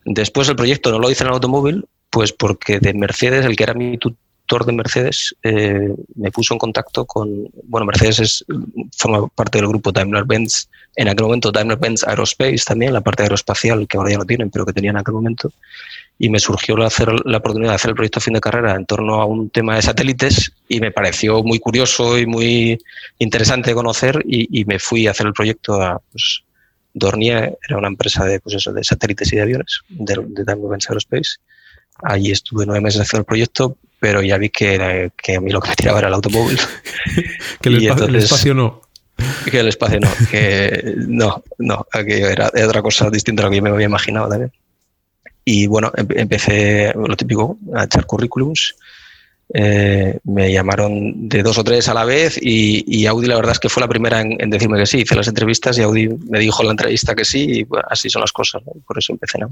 [0.05, 3.63] Después el proyecto no lo hice en el automóvil, pues porque de Mercedes, el que
[3.63, 8.45] era mi tutor de Mercedes, eh, me puso en contacto con, bueno, Mercedes es,
[8.97, 13.97] forma parte del grupo Daimler-Benz, en aquel momento Daimler-Benz Aerospace también, la parte aeroespacial, que
[13.97, 15.51] ahora ya no tienen, pero que tenían en aquel momento,
[16.23, 18.85] y me surgió la, hacer, la oportunidad de hacer el proyecto fin de carrera en
[18.85, 22.77] torno a un tema de satélites y me pareció muy curioso y muy
[23.17, 26.43] interesante de conocer y, me fui a hacer el proyecto a pues,
[26.93, 30.87] Dornier, era una empresa de, pues eso, de satélites y de aviones, de, de Benz
[30.87, 31.37] Aerospace.
[32.03, 35.59] Allí estuve nueve meses haciendo el proyecto, pero ya vi que, que a mí lo
[35.59, 36.59] que me tiraba era el automóvil.
[37.61, 38.83] que el, espacio no.
[39.49, 43.49] Que el espacio no, que no, no, aquello era, era otra cosa distinta a lo
[43.49, 44.51] que yo me había imaginado también.
[45.43, 48.75] Y bueno, empecé lo típico, a echar currículums.
[49.53, 53.59] Eh, me llamaron de dos o tres a la vez y, Audi la verdad es
[53.59, 54.99] que fue la primera en, decirme que sí.
[54.99, 58.21] Hice las entrevistas y Audi me dijo en la entrevista que sí y así son
[58.21, 58.61] las cosas.
[58.85, 59.39] Por eso empecé.
[59.39, 59.49] ¿no?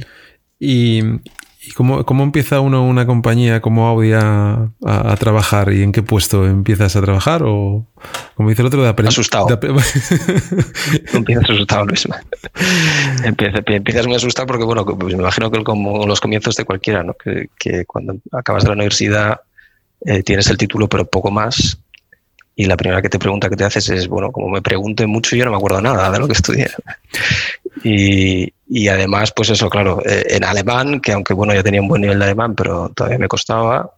[0.59, 1.01] Y,
[1.61, 5.73] ¿Y cómo, cómo, empieza uno una compañía como Audi a, a, trabajar?
[5.73, 7.43] ¿Y en qué puesto empiezas a trabajar?
[7.43, 7.85] ¿O
[8.35, 9.09] como dice el otro, de aprender?
[9.09, 9.47] Asustado.
[11.13, 12.07] empiezas asustado, Luis.
[13.25, 17.13] empiezas muy asustado porque, bueno, pues me imagino que como los comienzos de cualquiera, ¿no?
[17.13, 19.41] Que, que cuando acabas de la universidad
[20.05, 21.77] eh, tienes el título, pero poco más.
[22.55, 25.35] Y la primera que te pregunta que te haces es, bueno, como me pregunto mucho,
[25.35, 26.69] yo no me acuerdo nada de lo que estudié.
[27.83, 31.87] Y, y además, pues eso, claro, eh, en alemán, que aunque bueno, ya tenía un
[31.87, 33.93] buen nivel de alemán, pero todavía me costaba.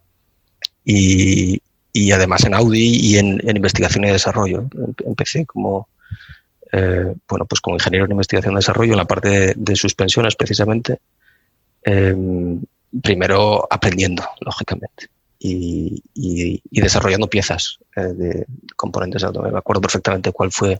[0.84, 1.60] Y,
[1.92, 4.64] y además en Audi y en, investigación y desarrollo.
[5.04, 5.88] Empecé como,
[6.72, 10.98] eh, bueno, pues como ingeniero en investigación y desarrollo en la parte de, suspensiones precisamente.
[11.82, 12.62] Em,
[13.02, 19.52] primero aprendiendo, lógicamente, y, y, desarrollando piezas eh, de componentes de automóvil.
[19.52, 20.78] Me acuerdo perfectamente cuál fue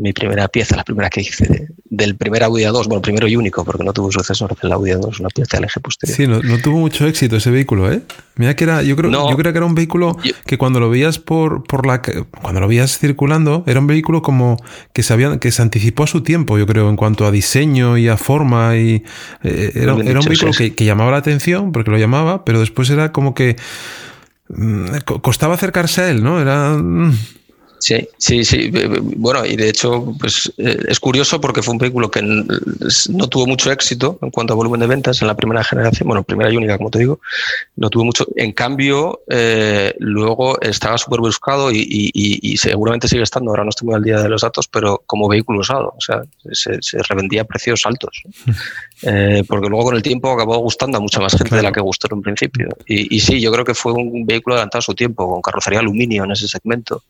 [0.00, 3.64] mi primera pieza, la primera que hice del primer Audi A2, bueno, primero y único,
[3.64, 6.16] porque no tuvo sucesor el Audi A2, una pieza del eje posterior.
[6.16, 8.00] Sí, no, tuvo mucho éxito ese vehículo, ¿eh?
[8.36, 11.18] Mira que era, yo creo, yo creo que era un vehículo que cuando lo veías
[11.18, 14.56] por, por la, cuando lo veías circulando, era un vehículo como
[14.94, 18.08] que se, que se anticipó a su tiempo, yo creo, en cuanto a diseño y
[18.08, 19.04] a forma y
[19.42, 23.12] eh, era, un vehículo que, que llamaba la atención, porque lo llamaba, pero después era
[23.12, 23.56] como que
[24.48, 24.86] mm,
[25.20, 26.40] costaba acercarse a él, ¿no?
[26.40, 26.80] Era...
[27.80, 28.70] Sí, sí, sí.
[29.16, 33.46] Bueno, y de hecho, pues eh, es curioso porque fue un vehículo que no tuvo
[33.46, 36.56] mucho éxito en cuanto a volumen de ventas en la primera generación, bueno, primera y
[36.58, 37.20] única, como te digo,
[37.76, 38.26] no tuvo mucho.
[38.36, 43.94] En cambio, eh, luego estaba súper buscado y, seguramente sigue estando, ahora no estoy muy
[43.94, 47.86] al día de los datos, pero como vehículo usado, o sea, se, revendía a precios
[47.86, 48.22] altos.
[49.02, 51.80] Eh, porque luego con el tiempo acabó gustando a mucha más gente de la que
[51.80, 52.68] gustó en un principio.
[52.86, 56.24] Y, sí, yo creo que fue un vehículo adelantado a su tiempo, con carrocería aluminio
[56.24, 57.04] en ese segmento.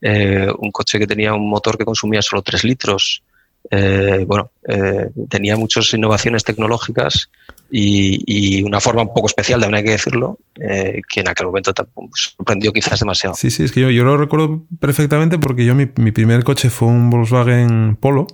[0.00, 0.13] Eh,
[0.58, 3.22] un coche que tenía un motor que consumía solo 3 litros.
[3.70, 7.30] Eh, bueno, eh, tenía muchas innovaciones tecnológicas
[7.70, 11.72] y, una forma un poco especial, también hay que decirlo, que en aquel momento
[12.12, 13.34] sorprendió quizás demasiado.
[13.34, 16.88] Sí, sí, es que yo, yo lo recuerdo perfectamente porque yo mi, primer coche fue
[16.88, 18.26] un Volkswagen Polo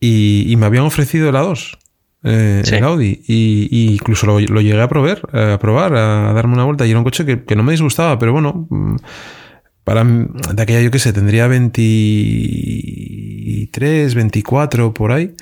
[0.00, 1.78] y, me habían ofrecido la 2.
[2.24, 6.90] en Audi y, incluso lo, llegué a probar, a probar, a darme una vuelta y
[6.90, 8.96] era un coche que, que no me disgustaba, pero bueno, mm,
[9.86, 15.36] para de aquella yo que sé, tendría 23, 24 por ahí.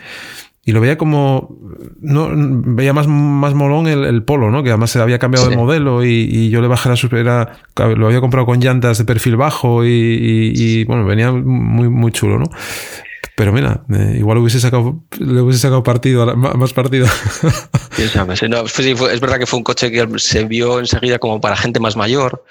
[0.66, 1.58] Y lo veía como.
[1.98, 4.62] No, veía más, más molón el, polo, ¿no?
[4.62, 7.56] Que además se había cambiado de modelo y, yo le bajé la supera.
[7.96, 12.44] Lo había comprado con llantas de perfil bajo y, bueno, venía muy, muy chulo, ¿no?
[13.36, 17.06] Pero mira, eh, igual hubiese sacado, le hubiese sacado partido, más partido.
[17.96, 22.44] es verdad que fue un coche que se vio enseguida como para gente más mayor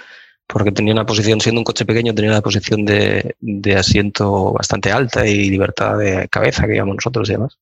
[0.48, 3.36] porque tenía una posición, siendo un coche pequeño, tenía una posición de,
[3.78, 7.58] asiento bastante alta y libertad de cabeza, que llamamos nosotros y demás.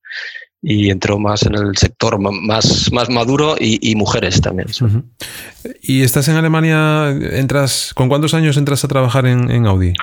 [0.63, 4.67] Y entró más en el sector más, más maduro y, mujeres también.
[5.81, 7.09] ¿Y estás en Alemania?
[7.09, 9.93] entras ¿Con cuántos años entras a trabajar en, Audi?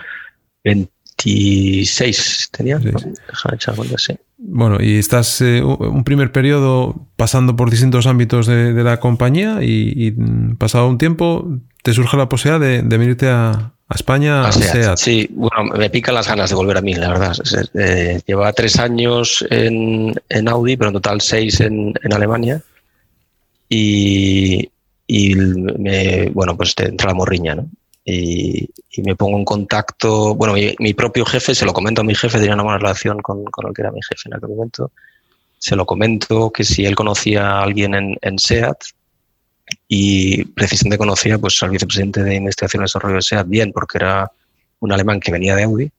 [1.25, 2.81] 26 tenía.
[4.39, 10.13] Bueno, y estás eh, un primer periodo pasando por distintos ámbitos de, la compañía y,
[10.17, 14.99] mm, pasado un tiempo te surge la posibilidad de, venirte a, España a SEAT.
[14.99, 17.35] Sí, bueno, me pican las ganas de volver a mí, la verdad.
[17.73, 20.15] Eh, lleva tres años en,
[20.47, 22.61] Audi, pero en total seis en, Alemania.
[23.71, 24.71] Y,
[25.79, 27.71] me, bueno, pues te entra la morriña, ¿no?
[28.11, 28.71] Y,
[29.03, 32.55] me pongo en contacto, bueno, mi, propio jefe, se lo comento a mi jefe, tenía
[32.55, 34.91] una buena relación con, el que era mi jefe en aquel momento,
[35.59, 38.77] se lo comento que si él conocía a alguien en, en SEAT,
[39.87, 44.31] y precisamente conocía pues, al vicepresidente de investigación y desarrollo de SEAT bien, porque era
[44.81, 45.91] un alemán que venía de Audi.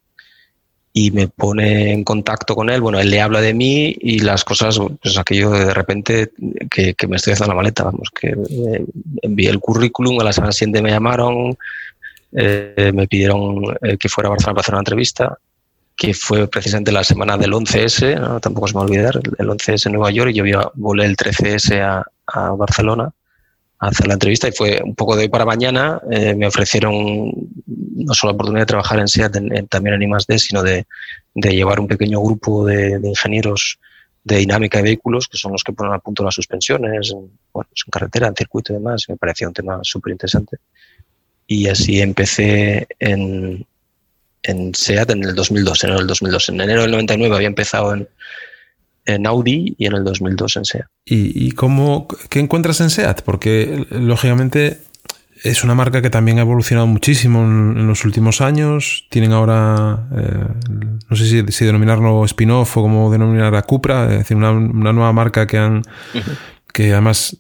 [0.92, 2.82] y me pone en contacto con él.
[2.82, 6.32] Bueno, él le habla de mí y las cosas, pues aquello de repente
[6.70, 8.36] que, me estoy haciendo la maleta, vamos, que
[9.22, 11.58] envié el currículum, a la semana siguiente me llamaron,
[12.32, 15.38] eh, me pidieron eh, que fuera a Barcelona para hacer una entrevista,
[16.00, 19.88] que fue precisamente la semana del 11S, tampoco se me va a olvidar, el 11S
[19.88, 23.12] en Nueva York y yo volé el 13S a, Barcelona
[23.80, 26.00] a hacer la entrevista y fue un poco de hoy para mañana.
[26.12, 27.32] Eh, me ofrecieron
[27.66, 29.34] no solo la oportunidad de trabajar en SEAT
[29.68, 30.86] también en I+.D., sino de,
[31.34, 33.80] llevar un pequeño grupo de, ingenieros
[34.24, 37.70] de dinámica de vehículos, que son los que ponen a punto las suspensiones, en, bueno,
[37.74, 39.06] en carretera, en circuito y demás.
[39.10, 40.60] Me parecía un tema súper interesante.
[41.52, 43.66] Y así empecé en,
[44.44, 46.50] en SEAT en el 2002, en enero del 2002.
[46.50, 48.08] En enero del 99 había empezado en,
[49.06, 50.86] en Audi y en el 2002 en SEAT.
[51.06, 53.24] ¿Y, cómo, qué encuentras en SEAT?
[53.24, 54.78] Porque lógicamente
[55.44, 59.08] es una marca que también ha evolucionado muchísimo en, los últimos años.
[59.10, 60.54] Tienen ahora, eh,
[61.10, 65.14] no sé si, si denominarlo spin-off o cómo denominar a Cupra, es decir, una, nueva
[65.14, 65.82] marca que han,
[66.72, 67.38] que además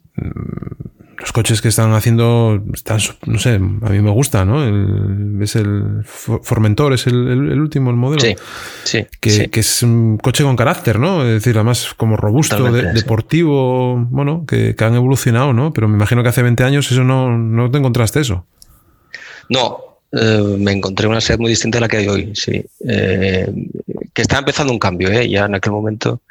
[1.20, 4.64] los coches que están haciendo están, no sé, a mí me gusta, ¿no?
[4.64, 8.22] El, es el Formentor, es el, último, el modelo.
[8.22, 8.36] Sí,
[8.84, 11.26] sí que, que, es un coche con carácter, ¿no?
[11.26, 15.74] Es decir, además como robusto, deportivo, bueno, que, han evolucionado, ¿no?
[15.74, 18.46] Pero me imagino que hace 20 años eso no, no te encontraste eso.
[19.50, 22.64] No, eh, me encontré una sed muy distinta a la que hay hoy, sí.
[22.88, 23.52] Eh,
[24.14, 25.28] que está empezando un cambio, ¿eh?
[25.30, 26.22] Ya en aquel momento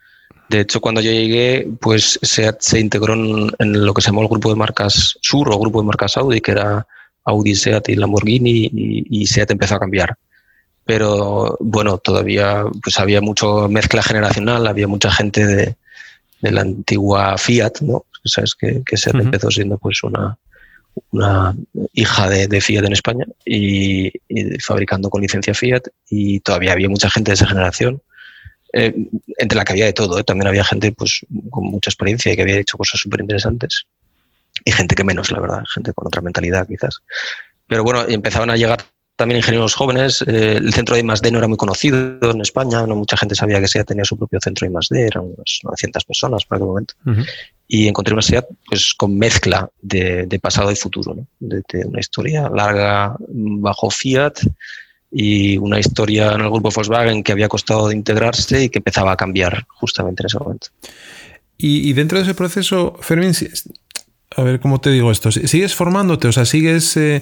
[0.49, 4.29] de hecho, cuando yo llegué, pues SEAT se integró en, lo que se llamó el
[4.29, 6.87] grupo de marcas Sur o grupo de marcas Audi, que era
[7.25, 10.17] Audi, SEAT y Lamborghini, y, SEAT empezó a cambiar.
[10.85, 15.77] Pero bueno, todavía pues había mucho mezcla generacional, había mucha gente de,
[16.41, 18.07] la antigua Fiat, ¿no?
[18.25, 20.39] Sabes que, que SEAT empezó siendo pues una,
[21.11, 21.55] una
[21.93, 24.13] hija de, Fiat en España y,
[24.61, 28.01] fabricando con licencia Fiat y todavía había mucha gente de esa generación
[28.73, 28.95] eh,
[29.39, 30.19] entre la que había de todo.
[30.19, 30.25] ¿eh?
[30.25, 33.87] También había gente pues, con mucha experiencia y que había hecho cosas súper interesantes.
[34.65, 37.01] Y gente que menos, la verdad, gente con otra mentalidad quizás.
[37.67, 38.83] Pero bueno, empezaban a llegar
[39.19, 40.23] también ingenieros jóvenes.
[40.27, 41.31] Eh, el centro de I+.D.
[41.33, 44.39] no era muy conocido en España, no mucha gente sabía que SEAT tenía su propio
[44.41, 46.95] centro de I+.D., eran unas 900 personas por aquel momento.
[47.67, 51.27] Y encontré una SEAT pues, con mezcla de, pasado y futuro, ¿no?
[51.41, 54.39] de, una historia larga bajo Fiat,
[55.11, 59.13] y una historia en el grupo Volkswagen que había costado de integrarse y que empezaba
[59.13, 60.69] a cambiar justamente en ese momento.
[61.61, 63.33] Y, dentro de ese proceso, Fermín,
[64.37, 66.29] a ver cómo te digo esto, ¿sigues formándote?
[66.29, 67.21] O sea, ¿sigues, eh,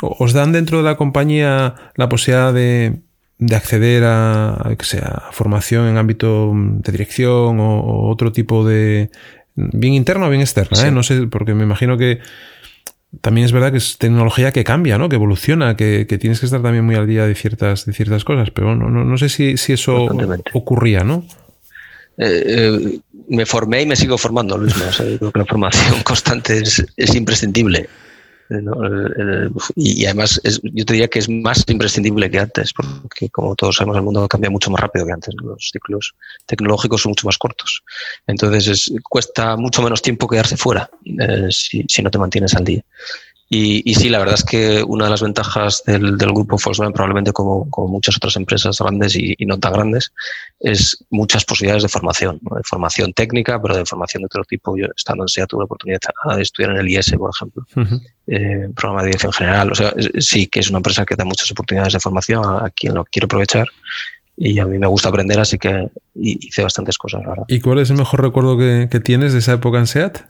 [0.00, 3.00] os dan dentro de la compañía la posibilidad de,
[3.54, 9.10] acceder a, que sea, formación en ámbito de dirección o, otro tipo de,
[9.54, 10.88] bien interno o bien externa?
[10.88, 10.90] ¿eh?
[10.90, 12.20] No sé, porque me imagino que
[13.20, 15.08] también es verdad que es tecnología que cambia, ¿no?
[15.08, 18.50] Que evoluciona, que, tienes que estar también muy al día de ciertas, de ciertas cosas,
[18.50, 20.08] pero no, no, sé si, eso
[20.52, 21.24] ocurría, ¿no?
[22.16, 22.98] Eh, eh,
[23.28, 24.74] me formé y me sigo formando, Luis.
[24.74, 26.62] creo que la formación constante
[26.96, 27.88] es imprescindible.
[29.76, 33.96] Y además, yo te diría que es más imprescindible que antes, porque como todos sabemos,
[33.96, 35.34] el mundo cambia mucho más rápido que antes.
[35.42, 36.14] Los ciclos
[36.46, 37.82] tecnológicos son mucho más cortos.
[38.26, 42.84] Entonces, cuesta mucho menos tiempo quedarse fuera eh, si, si, no te mantienes al día.
[43.56, 47.68] Y, sí, la verdad es que una de las ventajas del, grupo Volkswagen, probablemente como,
[47.86, 50.12] muchas otras empresas grandes y, no tan grandes,
[50.58, 54.76] es muchas posibilidades de formación, de formación técnica, pero de formación de otro tipo.
[54.76, 56.00] Yo, estando en SEA, tuve la oportunidad
[56.36, 57.64] de estudiar en el IS, por ejemplo,
[58.26, 59.70] eh, programa de dirección general.
[59.70, 62.94] O sea, sí que es una empresa que da muchas oportunidades de formación a, quien
[62.94, 63.68] lo quiere aprovechar
[64.36, 67.22] y a mí me gusta aprender, así que hice bastantes cosas.
[67.46, 70.22] ¿Y cuál es el mejor recuerdo que, que, tienes de esa época en SEAT?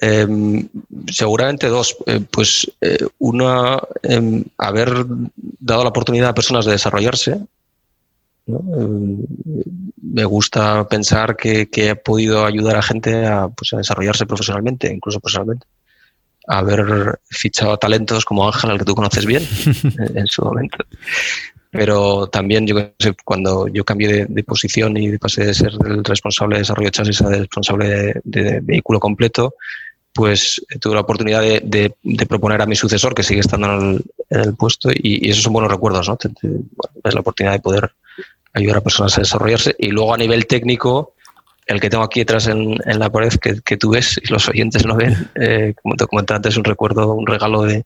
[0.00, 0.68] Em,
[1.10, 1.96] seguramente dos.
[2.06, 5.06] Eh, pues eh, una, em, haber
[5.58, 7.40] dado la oportunidad a personas de desarrollarse.
[8.46, 9.18] Em,
[10.02, 15.20] me gusta pensar que, he podido ayudar a gente a, pues, a desarrollarse profesionalmente, incluso
[15.20, 15.66] personalmente.
[16.46, 19.42] Haber fichado talentos como Ángel, al que tú conoces bien
[20.14, 20.78] en su momento.
[21.70, 22.76] Pero también yo
[23.24, 27.20] cuando yo cambié de, posición y pasé de ser el responsable de desarrollo de chasis
[27.20, 29.54] a responsable de vehículo completo,
[30.18, 31.94] pues tuve la oportunidad de,
[32.28, 36.08] proponer a mi sucesor, que sigue estando en el, puesto, y, esos son buenos recuerdos,
[36.08, 36.18] ¿no?
[37.04, 37.92] es la oportunidad de poder
[38.52, 39.76] ayudar a personas a desarrollarse.
[39.78, 41.14] Y luego a nivel técnico,
[41.66, 44.96] el que tengo aquí detrás en, la pared, que, tú ves y los oyentes no
[44.96, 47.84] ven, eh, como te comentaba antes, un recuerdo, un regalo de,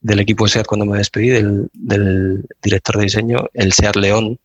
[0.00, 4.38] del equipo de SEAT cuando me despedí, del, del director de diseño, el SEAT León,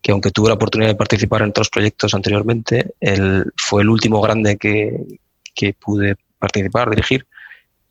[0.00, 4.22] que aunque tuve la oportunidad de participar en otros proyectos anteriormente, él fue el último
[4.22, 4.96] grande que,
[5.54, 7.26] que pude participar, dirigir,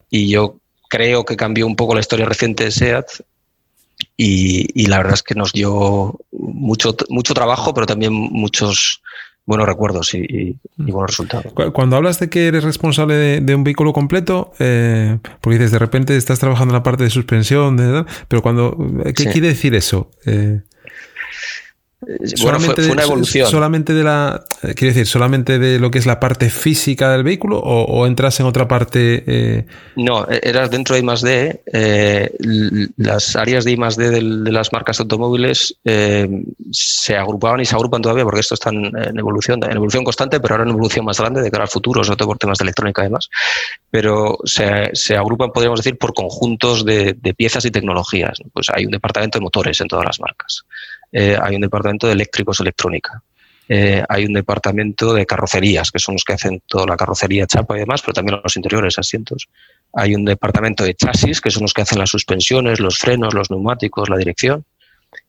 [0.09, 0.57] y yo
[0.89, 3.05] creo que cambió un poco la historia reciente de SEAT
[4.15, 9.01] y, la verdad es que nos dio mucho, mucho trabajo, pero también muchos
[9.45, 11.53] buenos recuerdos y, buenos resultados.
[11.73, 16.15] Cuando hablas de que eres responsable de, un vehículo completo, eh, porque dices de repente
[16.15, 18.77] estás trabajando en la parte de suspensión, pero cuando
[19.15, 20.11] ¿qué quiere decir eso?
[20.25, 20.61] Eh,
[22.35, 23.49] solamente fue, una evolución.
[23.49, 27.23] Solamente de la, eh, quiere decir, solamente de lo que es la parte física del
[27.23, 29.23] vehículo o, entras en otra parte.
[29.25, 29.65] Eh?
[29.95, 31.61] No, e-, eras dentro de I+D.
[31.73, 32.31] Eh,
[32.97, 35.75] las áreas de I+D de, de las marcas automóviles
[36.71, 40.53] se agrupaban y se agrupan todavía porque esto está en, evolución, en evolución constante, pero
[40.53, 43.01] ahora en evolución más grande de cara al futuro, sobre todo por temas de electrónica
[43.01, 43.29] además.
[43.89, 48.39] Pero se, se agrupan, podríamos decir, por conjuntos de, de piezas y tecnologías.
[48.53, 50.63] Pues hay un departamento de motores en todas las marcas.
[51.11, 53.21] Eh, hay un departamento de eléctricos electrónica.
[53.69, 57.75] Eh, hay un departamento de carrocerías, que son los que hacen toda la carrocería, chapa
[57.75, 59.47] y demás, pero también los interiores, asientos.
[59.93, 63.51] Hay un departamento de chasis, que son los que hacen las suspensiones, los frenos, los
[63.51, 64.63] neumáticos, la dirección.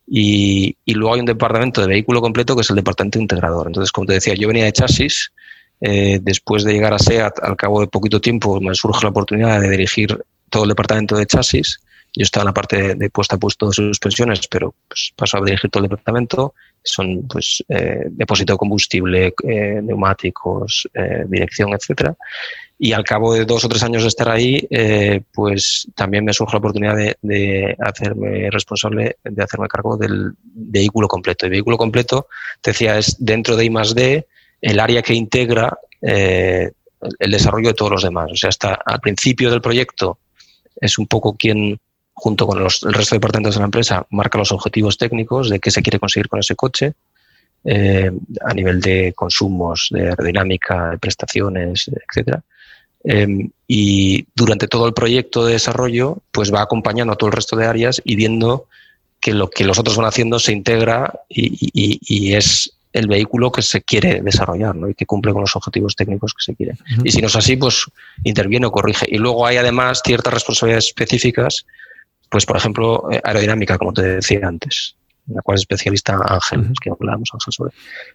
[0.06, 3.66] Y, luego hay un departamento de vehículo completo, que es el departamento integrador.
[3.66, 5.32] Entonces, como te decía, yo venía de chasis.
[5.80, 9.60] Eh, después de llegar a SEAT, al cabo de poquito tiempo, me surge la oportunidad
[9.60, 10.18] de dirigir
[10.50, 11.80] todo el departamento de chasis
[12.18, 15.44] yo estaba en la parte de, puesta a puesto de suspensiones, pero pues, paso a
[15.44, 16.52] dirigir todo el departamento.
[16.82, 22.16] Son pues eh, depósito de combustible, eh, neumáticos, eh, dirección, etcétera.
[22.76, 24.68] Y al cabo de dos o tres años de estar ahí,
[25.32, 31.46] pues también me surge la oportunidad de, hacerme responsable, de hacerme cargo del vehículo completo.
[31.46, 32.26] El vehículo completo,
[32.60, 34.26] te decía, es dentro de I+D
[34.60, 38.30] el área que integra el desarrollo de todos los demás.
[38.30, 40.18] O sea, hasta al principio del proyecto
[40.80, 41.80] es un poco quien
[42.18, 45.60] junto con los, el resto de departamentos de la empresa, marca los objetivos técnicos de
[45.60, 46.94] qué se quiere conseguir con ese coche
[47.64, 48.10] eh,
[48.44, 52.42] a nivel de consumos, de aerodinámica, de prestaciones, etcétera.
[53.04, 57.54] Em, y durante todo el proyecto de desarrollo, pues va acompañando a todo el resto
[57.54, 58.66] de áreas y viendo
[59.20, 63.82] que lo que los otros van haciendo se integra y, es el vehículo que se
[63.82, 64.88] quiere desarrollar ¿no?
[64.88, 66.78] y que cumple con los objetivos técnicos que se quieren.
[67.04, 67.84] Y si no es así, pues
[68.24, 69.06] interviene o corrige.
[69.08, 71.64] Y luego hay además ciertas responsabilidades específicas
[72.28, 74.96] pues, por ejemplo, eh, aerodinámica, como te decía antes,
[75.28, 77.72] en la cual es especialista Ángel, que hablábamos Ángel sobre.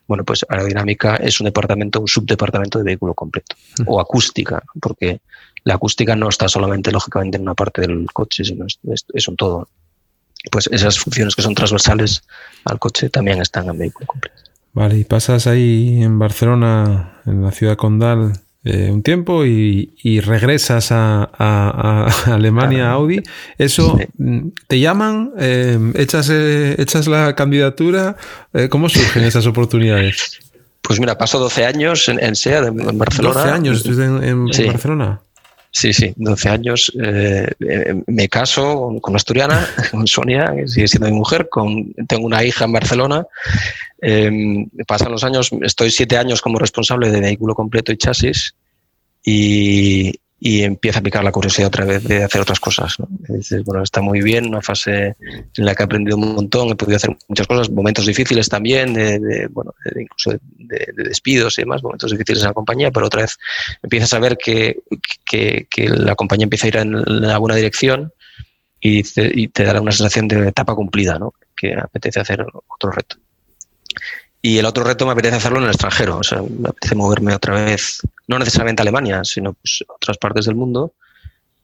[0.08, 3.56] Bueno, pues aerodinámica es un departamento, un subdepartamento de vehículo completo.
[3.86, 5.22] O acústica, porque
[5.64, 9.68] la acústica no está solamente, lógicamente, en una parte del coche, sino es, un todo.
[10.52, 12.24] Pues esas funciones que son transversales
[12.66, 14.36] al coche también están en vehículo completo.
[14.74, 18.34] Vale, y pasas ahí en Barcelona, en la ciudad condal,
[18.66, 23.22] eh, un tiempo y, regresas a, Alemania, Audi.
[23.58, 25.32] Eso, mm, ¿te llaman?
[25.38, 28.16] Eh, echas, eh, ¿Echas la candidatura?
[28.70, 30.40] ¿Cómo surgen esas oportunidades?
[30.82, 33.42] Pues mira, paso 12 años en, en SEA, en Barcelona.
[33.42, 35.22] 12 años en, en, Barcelona.
[35.72, 36.92] Sí, sí, 12 años.
[38.08, 42.26] me caso con, con, una asturiana, con Sonia, que sigue siendo mi mujer, con, tengo
[42.26, 43.26] una hija en Barcelona
[44.06, 48.54] eh, pasan los años, estoy siete años como responsable de vehículo completo y chasis
[49.24, 52.98] y, empieza a picar la curiosidad otra vez de hacer otras cosas.
[53.30, 55.16] dices, bueno, está muy bien, una fase
[55.56, 58.94] en la que he aprendido un montón, he podido hacer muchas cosas, momentos difíciles también,
[58.94, 63.38] de, bueno, incluso de, despidos y demás, momentos difíciles en la compañía, pero otra vez
[63.82, 64.80] empiezas a ver que,
[65.26, 68.12] que, la compañía empieza a ir en la buena dirección
[68.82, 71.34] y te, y te dará una sensación de etapa cumplida, ¿no?
[71.56, 73.16] que apetece hacer otro reto.
[74.46, 77.34] Y el otro reto me apetece hacerlo en el extranjero, o sea, me apetece moverme
[77.34, 80.92] otra vez, no necesariamente a Alemania, sino pues otras partes del mundo.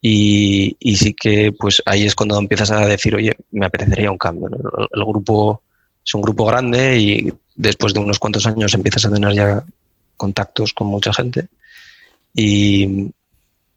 [0.00, 4.16] Y, y, sí que pues ahí es cuando empiezas a decir, oye, me apetecería un
[4.16, 4.48] cambio.
[4.94, 5.60] El, grupo
[6.02, 9.62] es un grupo grande y después de unos cuantos años empiezas a tener ya
[10.16, 11.48] contactos con mucha gente.
[12.34, 13.10] Y,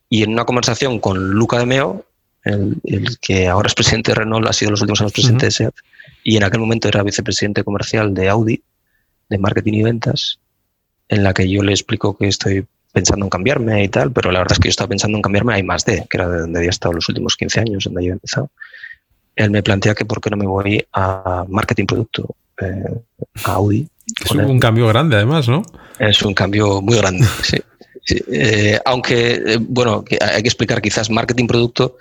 [0.07, 2.05] y en una conversación con Luca de Meo,
[2.45, 5.51] el, el, que ahora es presidente de Renault, ha sido los últimos años presidente de
[5.51, 5.75] SEAT,
[6.23, 8.63] y en aquel momento era vicepresidente comercial de Audi,
[9.29, 10.39] de marketing y ventas,
[11.09, 14.39] en la que yo le explico que estoy pensando en cambiarme y tal, pero la
[14.39, 16.41] verdad es que yo estaba pensando en cambiarme a I más D, que era de
[16.41, 18.51] donde había estado los últimos 15 años, donde yo he empezado.
[19.35, 23.01] Él me plantea que por qué no me voy a marketing producto, eh,
[23.45, 23.87] a Audi.
[24.23, 25.63] Es un cambio grande además, ¿no?
[25.97, 27.57] Es un cambio muy grande, sí.
[28.09, 31.97] Eh, aunque, eh, bueno, hay que explicar quizás marketing producto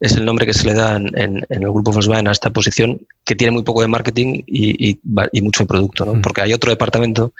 [0.00, 3.34] es el nombre que se le da en, el grupo Volkswagen a esta posición, que
[3.34, 5.00] tiene muy poco de marketing y,
[5.40, 6.14] mucho de producto, ¿no?
[6.14, 6.20] Mm.
[6.20, 7.32] Porque hay otro departamento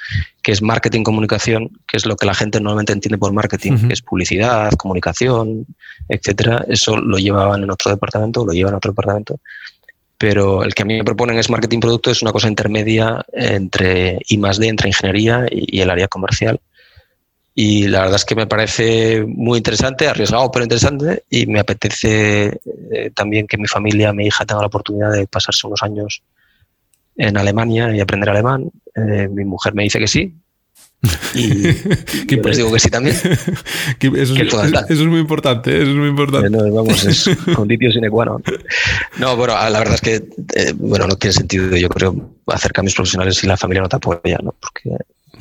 [0.42, 3.92] que es marketing comunicación, que es lo que la gente normalmente entiende por marketing, que
[3.92, 5.66] es publicidad, comunicación,
[6.08, 6.64] etcétera.
[6.68, 9.40] Eso lo llevaban en otro departamento, lo llevan en otro departamento.
[10.18, 14.18] Pero el que a mí me proponen es marketing producto, es una cosa intermedia entre
[14.26, 16.58] I más D, entre ingeniería y el área comercial
[17.58, 22.60] Y la verdad es que me parece muy interesante, arriesgado pero interesante, y me apetece
[22.92, 26.22] eh, también que mi familia, mi hija, tenga la oportunidad de pasarse unos años
[27.16, 28.70] en Alemania y aprender alemán.
[28.94, 30.34] Eh, mi mujer me dice que sí,
[31.34, 31.62] y
[32.26, 33.16] yo les digo que sí también.
[34.00, 36.50] eso, es, muy importante, eso es muy importante.
[36.50, 38.42] No, vamos, es conditio sine qua non.
[39.18, 40.14] No, bueno, la verdad es que
[40.54, 43.96] eh, bueno, no tiene sentido, yo creo, hacer cambios profesionales si la familia no te
[43.96, 44.54] apoya, ¿no?
[44.58, 44.96] Porque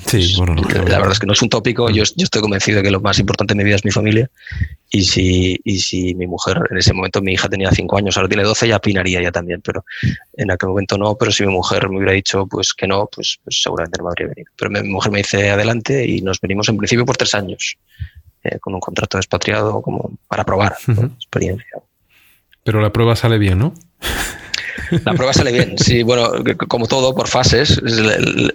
[0.06, 1.90] Sí, bueno, la verdad es que no es un tópico.
[1.90, 4.30] Yo, yo, estoy convencido de que lo más importante en mi vida es mi familia.
[4.92, 8.30] Y si, y si mi mujer, en ese momento mi hija tenía 5 años, ahora
[8.30, 9.62] tiene 12, ya opinaría ya también.
[9.62, 9.84] Pero
[10.34, 11.16] en aquel momento no.
[11.16, 14.10] Pero si mi mujer me hubiera dicho pues que no, pues, pues seguramente no me
[14.10, 14.52] habría venido.
[14.56, 17.76] Pero mi mujer me dice adelante y nos venimos en principio por tres años,
[18.44, 20.76] eh, con un contrato de expatriado como para probar
[21.16, 21.80] experiencia.
[22.64, 23.74] Pero la prueba sale bien, ¿no?
[25.06, 26.32] La prueba sale bien, sí, bueno,
[26.68, 27.82] como todo, por fases.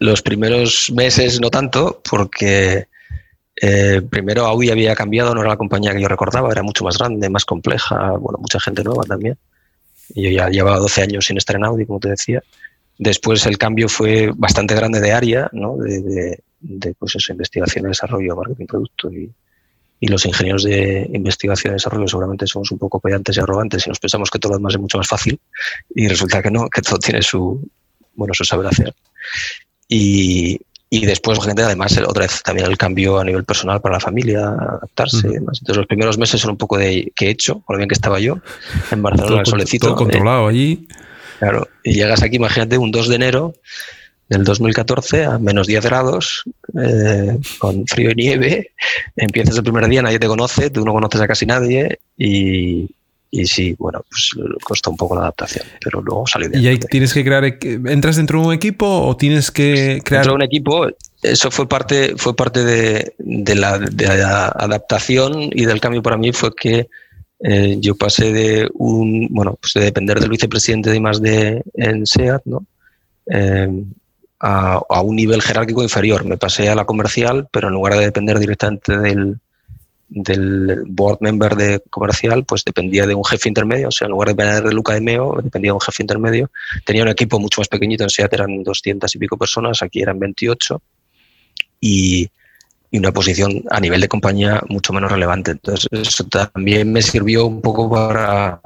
[0.01, 2.89] Los primeros meses no tanto, porque
[3.61, 6.99] eh, primero Audi había cambiado, no era la compañía que yo recordaba, era mucho más
[6.99, 9.37] grande, más compleja, bueno, mucha gente nueva también.
[10.15, 12.43] Y yo ya llevaba 12 años sin estar en Audi, como te decía.
[12.99, 15.77] Después el cambio fue bastante grande de área, ¿no?
[15.77, 19.31] De, de, pues eso, investigación, desarrollo, marketing, producto y,
[20.01, 23.91] y los ingenieros de investigación y desarrollo seguramente somos un poco pedantes y arrogantes y
[23.91, 25.39] nos pensamos que todo lo demás es mucho más fácil
[25.95, 27.63] y resulta que no, que todo tiene su,
[28.15, 28.95] bueno, su saber hacer.
[29.89, 34.01] Y, y después, gente, además, otra vez también el cambio a nivel personal para la
[34.01, 35.59] familia, adaptarse y demás.
[35.61, 37.95] Entonces, los primeros meses son un poco de qué he hecho, por lo bien que
[37.95, 38.39] estaba yo
[38.91, 39.87] en Barcelona, todo, el solecito.
[39.87, 40.89] Todo controlado allí.
[41.39, 43.55] Claro, y llegas aquí, imagínate, un 2 de enero
[44.29, 46.45] del 2014 a menos 10 grados,
[46.79, 48.73] eh, con frío y nieve.
[49.17, 52.89] Empiezas el primer día, nadie te conoce, tú no conoces a casi nadie y,
[53.31, 54.31] y sí, bueno, pues
[54.63, 56.63] costó un poco la adaptación, pero luego salió bien.
[56.63, 60.23] ¿Y ahí tienes que crear, entras dentro de un equipo o tienes que crear?
[60.23, 60.89] Dentro de un equipo,
[61.23, 66.17] eso fue parte, fue parte de, de, la, de la adaptación y del cambio para
[66.17, 66.89] mí fue que
[67.43, 72.07] eh, yo pasé de un, bueno, pues de depender del vicepresidente de más de en
[72.07, 72.67] SEAT, ¿no?
[73.27, 73.85] Eh,
[74.41, 76.25] a, un nivel jerárquico inferior.
[76.25, 79.39] Me pasé a la comercial, pero en lugar de depender directamente del,
[80.09, 83.89] del board member de comercial, pues dependía de un jefe intermedio.
[83.89, 86.51] O sea, en lugar de depender de Luca de Meo, dependía de un jefe intermedio.
[86.85, 88.03] Tenía un equipo mucho más pequeñito.
[88.03, 90.81] En SEAT eran 200 y pico personas, aquí eran 28.
[91.83, 92.31] Y,
[92.91, 95.53] y una posición a nivel de compañía mucho menos relevante.
[95.53, 98.61] Entonces, eso también me sirvió un poco para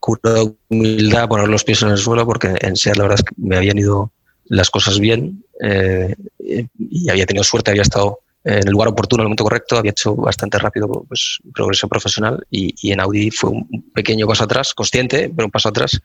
[0.00, 3.34] curar humildad, poner los pies en el suelo, porque en SEAT la verdad es que
[3.36, 4.10] me habían ido
[4.50, 9.24] las cosas bien eh, y había tenido suerte, había estado en el lugar oportuno, en
[9.24, 13.90] el momento correcto, había hecho bastante rápido pues, progreso profesional y, en Audi fue un
[13.94, 16.00] pequeño paso atrás, consciente, pero un paso atrás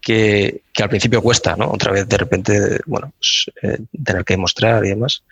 [0.00, 1.70] que, al principio cuesta, ¿no?
[1.70, 5.24] Otra vez de repente, bueno, pues, eh, tener que demostrar y demás.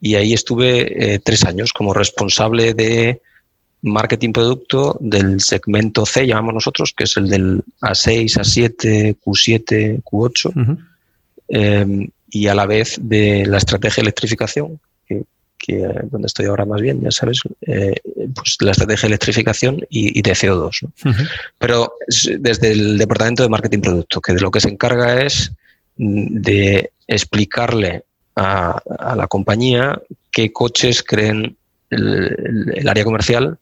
[0.00, 3.22] Y ahí estuve eh, tres años como responsable de
[3.80, 10.78] marketing producto del segmento C, llamamos nosotros, que es el del A6, A7, Q7, Q8.
[11.48, 14.80] Em, y a la vez de la estrategia de electrificación,
[15.58, 17.94] que, donde estoy ahora más bien, ya sabes, eh,
[18.34, 20.88] pues la estrategia de electrificación y, de CO2.
[21.58, 21.94] Pero
[22.38, 25.52] desde el departamento de marketing producto, que de lo que se encarga es
[25.96, 28.82] mm, de explicarle a,
[29.16, 31.56] la compañía qué coches creen
[31.90, 33.58] el, área comercial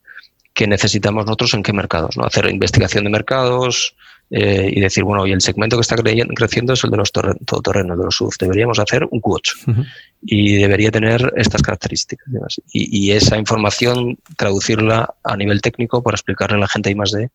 [0.52, 2.24] que necesitamos nosotros en qué mercados, ¿no?
[2.24, 3.94] Hacer investigación de mercados,
[4.30, 7.98] eh, y decir, bueno, y el segmento que está creciendo es el de los todoterrenos,
[7.98, 8.32] de los SUV.
[8.40, 9.86] Deberíamos hacer un Q8
[10.22, 12.26] y debería tener estas características.
[12.72, 17.30] Y, esa información traducirla a nivel técnico para explicarle a la gente y más de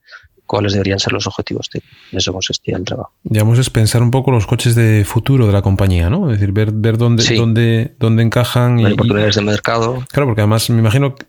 [0.46, 1.70] cuáles deberían ser los objetivos.
[1.72, 1.82] De,
[2.12, 3.14] eso consistía el trabajo.
[3.24, 6.32] Digamos, es pensar un poco los coches de futuro de la compañía, ¿no?
[6.32, 8.80] Es decir, ver, ver dónde, dónde, dónde encajan.
[8.80, 10.04] y, oportunidades de mercado.
[10.12, 11.26] Claro, porque además me imagino que,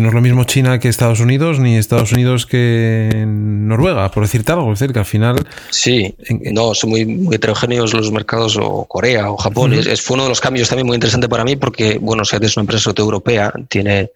[0.00, 4.52] no es lo mismo China que Estados Unidos, ni Estados Unidos que Noruega, por decirte
[4.52, 4.72] algo.
[4.72, 5.36] Es decir, que al final.
[5.70, 6.16] Sí,
[6.52, 9.72] no, son muy, heterogéneos los mercados, o Corea o Japón.
[9.72, 12.56] es, fue uno de los cambios también muy interesante para mí, porque, bueno, SEAT es
[12.56, 14.10] una empresa europea, tiene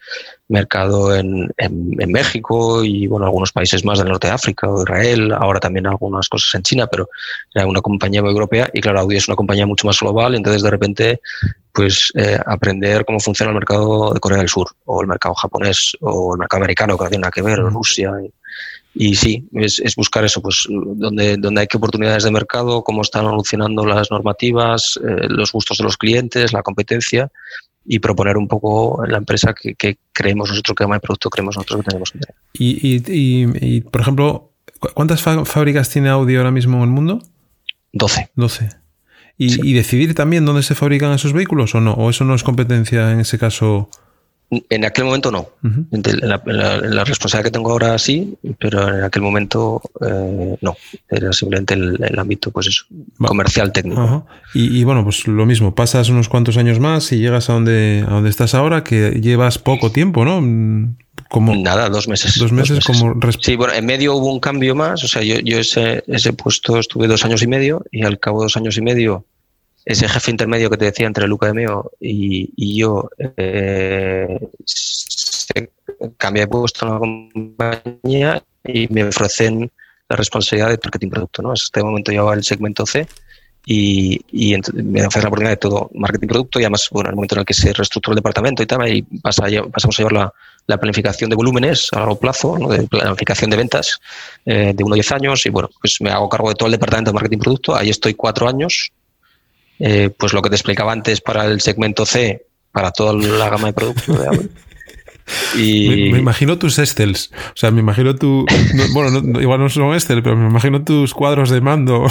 [0.51, 5.33] mercado en, en, México y, bueno, algunos países más del norte de África o Israel,
[5.33, 7.09] ahora también algunas cosas en China, pero
[7.55, 10.71] era una compañía europea y, claro, Audi es una compañía mucho más global, entonces de
[10.71, 11.21] repente
[11.73, 15.97] pues eh, aprender cómo funciona el mercado de Corea del Sur o el mercado japonés
[16.01, 18.11] o el mercado americano que no tiene nada que ver, Rusia.
[18.93, 23.25] Y, sí, es, buscar eso, pues donde, donde hay que oportunidades de mercado, cómo están
[23.25, 27.31] evolucionando las normativas, eh, los gustos de los clientes, la competencia
[27.85, 31.91] y proponer un poco la empresa que, creemos nosotros, que el producto creemos nosotros que
[31.91, 32.35] tenemos que tener.
[32.53, 34.53] Y, y, y, por ejemplo,
[34.95, 37.23] ¿cuántas fábricas tiene Audi ahora mismo en el mundo?
[37.93, 38.31] 12.
[38.37, 38.69] 12.
[39.37, 41.95] y, decidir también dónde se fabrican esos vehículos o no?
[41.95, 43.89] ¿O eso no es competencia en ese caso?
[44.51, 45.49] En aquel momento no.
[45.63, 50.77] en, la, responsabilidad que tengo ahora sí, pero en aquel momento eh, no.
[51.09, 52.85] Era simplemente el, ámbito pues eso,
[53.19, 54.27] comercial técnico.
[54.53, 58.11] Y, bueno, pues lo mismo, pasas unos cuantos años más y llegas a donde, a
[58.11, 60.41] donde estás ahora, que llevas poco tiempo, ¿no?
[61.29, 62.37] Como, Nada, dos meses.
[62.37, 63.15] Dos meses, como...
[63.41, 66.77] Sí, bueno, en medio hubo un cambio más, o sea, yo, yo ese, ese puesto
[66.79, 69.25] estuve dos años y medio y al cabo de dos años y medio
[69.85, 74.39] ese jefe intermedio que te decía entre Luca de Meo y, y yo eh,
[76.17, 79.71] cambia de puesto en la compañía y me ofrecen
[80.09, 81.43] la responsabilidad de marketing producto.
[81.43, 81.53] ¿no?
[81.53, 83.07] Hasta este momento llevaba el segmento C
[83.67, 87.17] y, y me ofrecen la oportunidad de todo marketing producto y además, bueno, en el
[87.17, 90.13] momento en el que se reestructura el departamento y tal, y pasa, pasamos a llevar
[90.13, 90.35] la,
[90.67, 92.69] la planificación de volúmenes a largo plazo, ¿no?
[92.69, 94.01] de planificación de ventas
[94.47, 96.73] eh, de 1 a 10 años y bueno, pues me hago cargo de todo el
[96.73, 97.77] departamento de marketing producto.
[97.77, 98.93] Ahí estoy cuatro años
[99.81, 103.69] eh, pues lo que te explicaba antes para el segmento C, para toda la gama
[103.69, 104.49] de productos de
[105.57, 106.11] Y...
[106.11, 107.31] Me, imagino tus Estels.
[107.33, 108.47] O sea, me imagino tu.
[108.93, 112.07] bueno, igual no son Estel, pero me imagino tus cuadros de mando.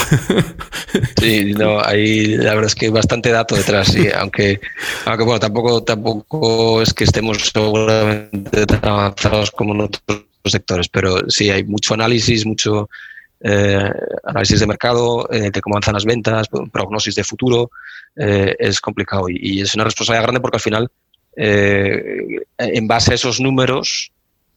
[1.19, 4.07] sí, no, ahí la verdad es que hay bastante dato detrás, sí.
[4.17, 4.59] Aunque,
[5.05, 11.29] aunque bueno, tampoco, tampoco es que estemos seguramente tan avanzados como en otros sectores, pero
[11.29, 12.89] sí, hay mucho análisis, mucho
[13.41, 13.91] eh,
[14.23, 17.71] análisis de mercado, eh, de cómo avanzan las ventas, prognosis de futuro,
[18.15, 20.91] eh, es complicado y, es una responsabilidad grande porque al final,
[21.35, 24.11] en base a esos números,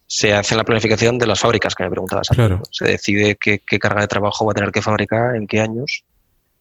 [0.06, 2.28] se hace la planificación de las fábricas que me preguntabas.
[2.70, 6.04] Se decide qué, carga de trabajo va a tener que fabricar, en qué años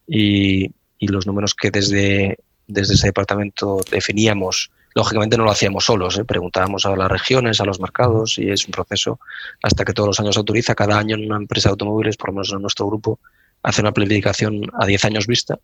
[0.07, 6.17] y, y los números que desde, desde ese departamento definíamos Lógicamente no lo hacíamos solos,
[6.17, 6.25] ¿eh?
[6.25, 9.19] preguntábamos a las regiones, a los mercados y es un proceso
[9.63, 10.75] hasta que todos los años se autoriza.
[10.75, 13.19] Cada año en una empresa de automóviles, por lo menos en nuestro grupo,
[13.63, 15.59] hace una planificación a 10 años vista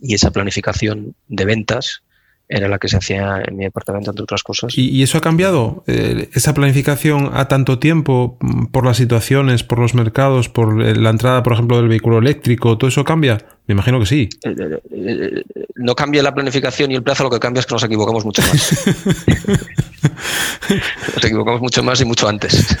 [0.00, 2.02] y esa planificación de ventas
[2.48, 4.72] era la que se hacía en mi departamento, entre otras cosas.
[4.76, 5.84] ¿Y, eso ha cambiado?
[5.86, 10.96] Eh, ¿Esa planificación a tanto tiempo mm, por las situaciones, por los mercados, por eh,
[10.96, 13.38] la entrada, por ejemplo, del vehículo eléctrico, todo eso cambia?
[13.66, 14.30] Me imagino que sí.
[14.44, 15.42] Eh,
[15.74, 18.40] no cambia la planificación y el plazo, lo que cambia es que nos equivocamos mucho
[18.40, 18.86] más.
[21.14, 22.78] nos equivocamos mucho más y mucho antes.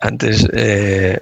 [0.00, 0.48] antes,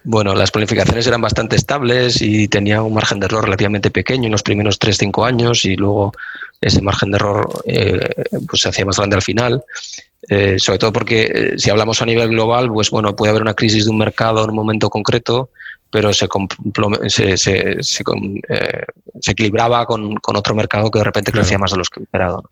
[0.05, 4.33] bueno, las planificaciones eran bastante estables y tenía un margen de error relativamente pequeño en
[4.33, 6.13] los primeros 3-5 años y luego
[6.61, 9.65] ese margen de error eh, pues se hacía más grande al final.
[10.29, 13.55] Eh, sobre todo porque eh, si hablamos a nivel global, pues bueno, puede haber una
[13.55, 15.49] crisis de un mercado en un momento concreto,
[15.91, 16.29] pero se,
[17.09, 18.03] se, se, se,
[19.27, 22.51] equilibraba con, con, otro mercado que de repente crecía más de los que esperado.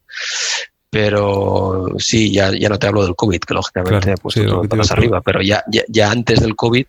[0.90, 4.90] Pero sí, ya, ya no te hablo del COVID, que lógicamente ha puesto todo más
[4.90, 6.86] arriba, pero ya, ya, ya antes del COVID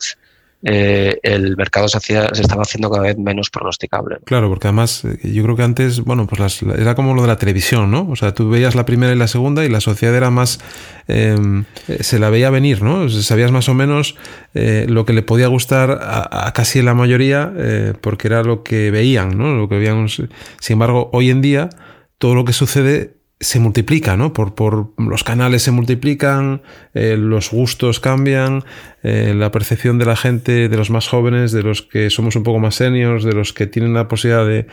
[0.62, 4.18] eh, el mercado se, hacía, se estaba haciendo cada vez menos pronosticable.
[4.26, 7.38] Claro, porque además eh, yo creo que antes, bueno, pues era como lo de la
[7.38, 8.10] televisión, ¿no?
[8.10, 10.60] O sea, tú veías la primera y la segunda y la sociedad era más,
[11.08, 13.08] em, eh, se la veía venir, ¿no?
[13.10, 14.16] sabías más o menos
[14.54, 17.54] lo que le podía gustar a, a casi la mayoría
[18.02, 19.54] porque era lo que veían, ¿no?
[19.54, 20.08] Lo que veían.
[20.10, 20.30] Sin
[20.70, 21.70] embargo, hoy en día
[22.18, 24.34] todo lo que sucede se multiplica, ¿no?
[24.34, 26.62] Por, por los canales se multiplican,
[26.94, 28.64] eh, los gustos cambian,
[29.02, 32.44] eh, la percepción de la gente, de los más jóvenes, de los que somos un
[32.44, 34.68] poco más seniors, de los que tienen la posibilidad de,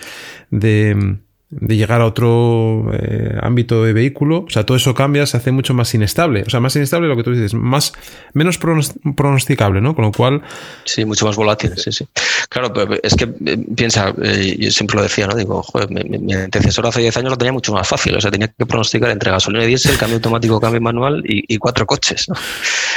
[0.51, 1.19] de
[1.49, 5.53] de llegar a otro eh, ámbito de vehículo, o sea, todo eso cambia, se hace
[5.53, 7.93] mucho más inestable, o sea, más inestable lo que tú dices, más
[8.33, 9.95] menos pronosticable, ¿no?
[9.95, 10.43] Con lo cual
[10.85, 12.07] sí, mucho más volátil, sí, sí.
[12.49, 15.37] Claro, pero es que eh, piensa, eh, yo siempre lo decía, ¿no?
[15.37, 18.33] Digo, joder, mi, mi, antecesor hace 10 años lo tenía mucho más fácil, o sea,
[18.33, 22.35] tenía que pronosticar entre gasolina y diésel, cambio automático, cambio manual y, cuatro coches, ¿no?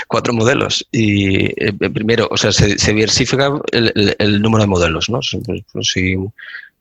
[0.07, 1.47] cuatro modelos y
[1.77, 5.21] primero, o sea, se, diversifica el, número de modelos, ¿no?
[5.21, 5.95] Si, pues,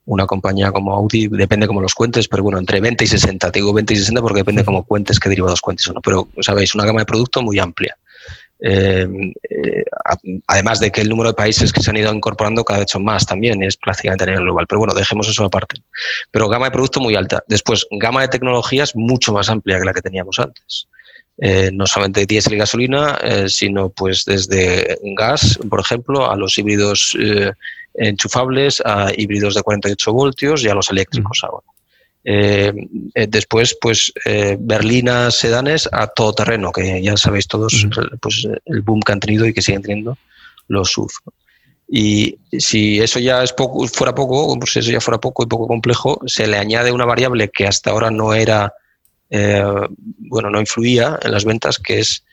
[0.09, 3.51] una compañía como Audi, depende cómo los cuentes, pero bueno, entre 20 y 60.
[3.51, 6.01] Te digo 20 y 60 porque depende cómo cuentes, qué derivados cuentes o no.
[6.01, 7.95] Pero, sabéis, una gama de producto muy amplia.
[8.61, 9.07] Eh,
[9.51, 9.83] eh,
[10.47, 13.05] además de que el número de países que se han ido incorporando cada vez son
[13.05, 14.65] más también, es prácticamente a nivel global.
[14.67, 15.79] Pero bueno, dejemos eso aparte.
[16.31, 17.43] Pero gama de producto muy alta.
[17.47, 20.87] Después, gama de tecnologías mucho más amplia que la que teníamos antes.
[21.37, 27.15] Eh, no solamente diésel y gasolina, sino pues desde gas, por ejemplo, a los híbridos
[27.93, 31.65] enchufables a híbridos de 48 voltios y a los eléctricos ahora.
[32.23, 32.73] Eh,
[33.15, 37.87] eh, después, pues eh, berlinas, sedanes a todo terreno, que ya sabéis todos
[38.21, 40.17] pues, el boom que han tenido y que siguen teniendo
[40.67, 41.09] los SUV.
[41.87, 45.67] Y si eso ya es poco, fuera poco, pues eso ya fuera poco y poco
[45.67, 48.73] complejo, se le añade una variable que hasta ahora no era,
[49.31, 52.23] bueno, no influía en las ventas, que es,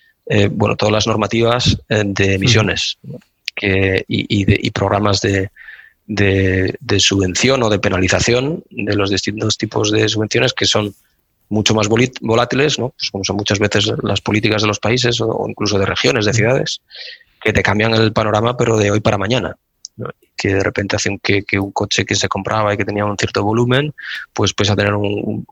[0.51, 2.99] bueno, todas las normativas de emisiones
[3.57, 4.27] que, y,
[4.67, 5.51] y, programas de,
[6.07, 10.95] de, subvención o de penalización de los distintos tipos de subvenciones que son
[11.49, 12.91] mucho más volátiles, ¿no?
[12.91, 16.35] Pues como son muchas veces las políticas de los países o incluso de regiones, de
[16.35, 16.83] ciudades,
[17.43, 19.57] que te cambian el panorama, pero de hoy para mañana
[20.37, 23.43] que de repente hacen que, un coche que se compraba y que tenía un cierto
[23.43, 23.95] volumen,
[24.33, 25.47] pues pese a tener un,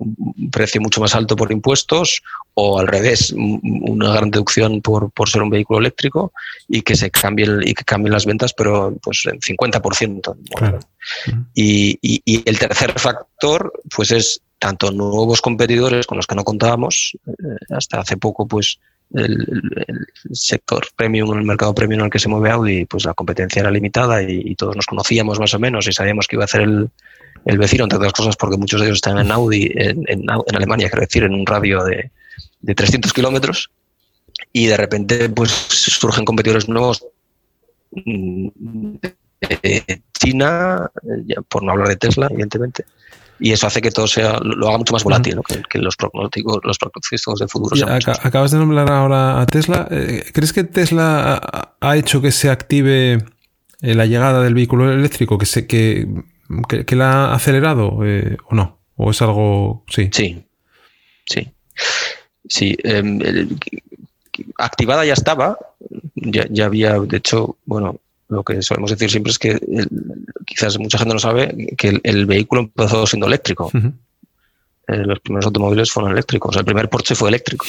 [0.53, 2.23] precio mucho más alto por impuestos
[2.55, 6.33] o al revés, una gran deducción por, ser un vehículo eléctrico
[6.69, 10.37] y que se cambien y que cambien las ventas, pero pues en 50%.
[11.55, 17.17] Y, y, el tercer factor, pues es tanto nuevos competidores con los que no contábamos,
[17.27, 17.33] eh,
[17.71, 18.79] hasta hace poco, pues
[19.15, 23.61] el, sector premium, el mercado premium en el que se mueve Audi, pues la competencia
[23.61, 26.63] era limitada y, todos nos conocíamos más o menos y sabíamos que iba a hacer
[26.63, 26.91] el,
[27.45, 30.89] el vecino, entre otras cosas porque muchos de ellos están en Audi, en, en, Alemania,
[30.89, 32.11] quiero decir, en un radio de,
[32.61, 33.71] de 300 kilómetros
[34.53, 37.07] y de repente pues surgen competidores nuevos
[37.91, 40.91] de China,
[41.49, 42.85] por no hablar de Tesla, evidentemente,
[43.41, 46.79] y eso hace que todo sea lo haga mucho más volátil, que, los pronósticos, los
[46.79, 47.87] pronósticos del futuro.
[48.23, 49.89] acabas de nombrar ahora a Tesla.
[49.91, 53.25] Eh, ¿Crees que Tesla ha, hecho que se active
[53.81, 56.09] eh, la llegada del vehículo eléctrico, que se que,
[56.69, 58.79] que, la ha acelerado eh, o no?
[58.97, 60.11] ¿O es algo sí?
[60.13, 60.45] Sí,
[61.27, 61.53] sí,
[62.49, 62.77] sí.
[62.85, 63.19] Em,
[64.59, 65.59] activada ya estaba,
[66.15, 69.59] ya, ya había, de hecho, bueno, lo que solemos decir siempre es que
[70.47, 73.71] quizás mucha gente no sabe que el, vehículo empezó siendo eléctrico.
[74.87, 76.57] Eh, los primeros automóviles fueron eléctricos.
[76.57, 77.67] El primer Porsche fue eléctrico.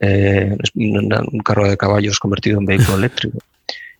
[0.00, 3.38] Eh, un carro de caballos convertido en vehículo eléctrico.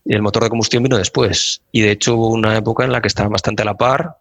[0.04, 1.62] Y el motor de combustión vino después.
[1.72, 4.16] Y de hecho hubo una época en la que estaba bastante a la par.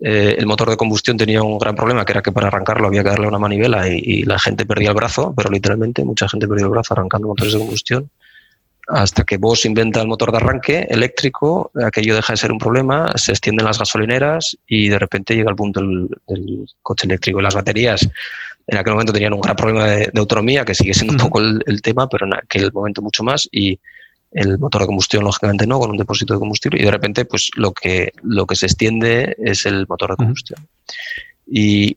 [0.00, 3.04] Eh, el motor de combustión tenía un gran problema, que era que para arrancarlo había
[3.04, 6.48] que darle una manivela y, y, la gente perdía el brazo, pero literalmente mucha gente
[6.48, 8.10] perdió el brazo arrancando motores de combustión
[8.88, 13.12] hasta que vos inventa el motor de arranque eléctrico, aquello deja de ser un problema,
[13.16, 16.08] se extienden las gasolineras y de repente llega el punto del,
[16.82, 17.40] coche eléctrico.
[17.40, 18.08] Y las baterías
[18.66, 21.82] en aquel momento tenían un gran problema de, autonomía, que sigue siendo un poco el,
[21.82, 23.48] tema, pero en aquel momento mucho más.
[23.52, 23.78] Y
[24.32, 26.80] el motor de combustión, lógicamente, no, con un depósito de combustible.
[26.80, 30.66] Y de repente, pues lo que, lo que se extiende es el motor de combustión.
[31.46, 31.94] Y,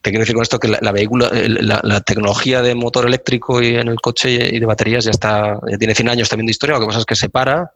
[0.00, 4.00] te quiero decir con esto que la, la, tecnología de motor eléctrico y en el
[4.00, 7.00] coche y de baterías ya está, tiene 100 años también de historia, lo que pasa
[7.00, 7.70] es que se para.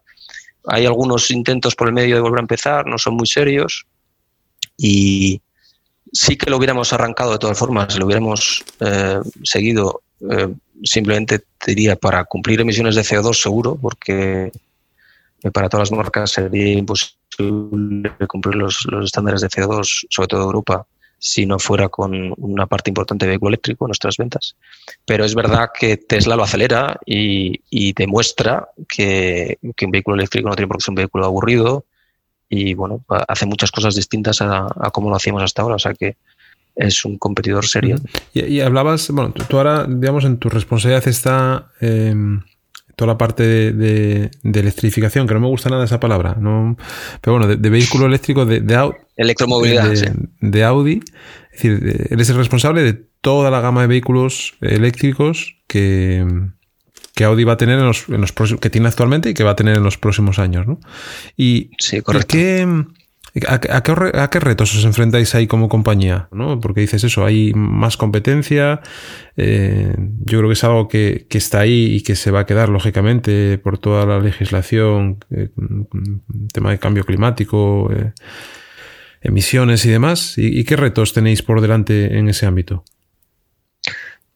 [0.67, 3.87] Hay algunos intentos por el medio de volver a empezar, no son muy serios.
[4.77, 5.41] Y
[6.13, 10.49] sí que lo hubiéramos arrancado de todas formas, lo hubiéramos eh, seguido, eh,
[10.83, 14.51] simplemente diría para cumplir emisiones de CO2 seguro, porque
[15.53, 17.20] para todas las marcas sería imposible
[18.29, 20.87] cumplir los, estándares de CO2, sobre todo Europa,
[21.19, 24.57] si no fuera con una parte importante de vehículo eléctrico en nuestras ventas.
[25.05, 30.69] Pero es verdad que Tesla lo acelera y, demuestra que, un vehículo eléctrico no tiene
[30.69, 31.85] por qué ser un vehículo aburrido
[32.49, 35.77] y bueno, hace muchas cosas distintas a, como lo hacíamos hasta ahora.
[35.77, 36.17] O sea que
[36.75, 37.97] es un competidor serio.
[38.33, 42.41] Y, hablabas, bueno, tú ahora, digamos, en tu responsabilidad está em,
[43.01, 46.77] toda la parte de, electrificación, que no me gusta nada esa palabra, no,
[47.23, 49.91] pero bueno, de, vehículo eléctrico de, de electromovilidad
[50.41, 51.01] de, Audi,
[51.51, 52.93] es decir, eres el responsable de
[53.23, 56.27] toda la gama de vehículos eléctricos que,
[57.15, 59.45] que Audi va a tener en los, en los próximos, que tiene actualmente y que
[59.45, 60.79] va a tener en los próximos años, ¿no?
[61.39, 62.29] Y sí, correcto.
[62.29, 62.85] ¿qué,
[63.47, 66.29] ¿A, qué, retos os enfrentáis ahí como compañía?
[66.33, 66.59] ¿no?
[66.59, 68.81] Porque dices eso, hay más competencia.
[69.37, 72.69] Eh, yo creo que es algo que, está ahí y que se va a quedar,
[72.69, 75.51] lógicamente, por toda la legislación, eh,
[76.53, 78.13] tema de cambio climático, eh,
[79.21, 80.35] emisiones y demás.
[80.37, 82.85] ¿Y, qué retos tenéis por delante en ese ámbito?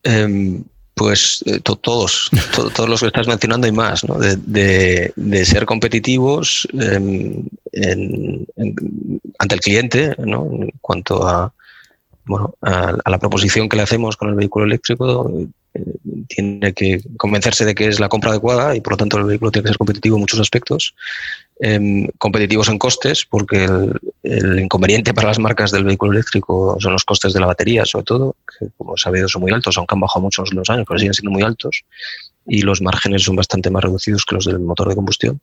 [0.03, 0.63] Em,
[0.95, 2.31] pues eh, todos,
[2.73, 4.17] todos los que estás mencionando y más, ¿no?
[4.17, 7.45] de, de, ser competitivos em,
[9.37, 10.45] ante el cliente, ¿no?
[10.45, 11.53] en cuanto a,
[12.25, 15.31] bueno, a, la proposición que le hacemos con el vehículo eléctrico,
[16.27, 19.51] tiene que convencerse de que es la compra adecuada y por lo tanto el vehículo
[19.51, 20.95] tiene que ser competitivo en muchos aspectos.
[21.59, 23.63] Em, competitivos en costes, porque
[24.23, 28.03] el, inconveniente para las marcas del vehículo eléctrico son los costes de la batería, sobre
[28.03, 30.99] todo, que como sabido son muy altos, aunque han bajado mucho en los años, pero
[30.99, 31.83] siguen siendo muy altos,
[32.45, 35.39] y los márgenes son bastante más reducidos que los del motor de combustión.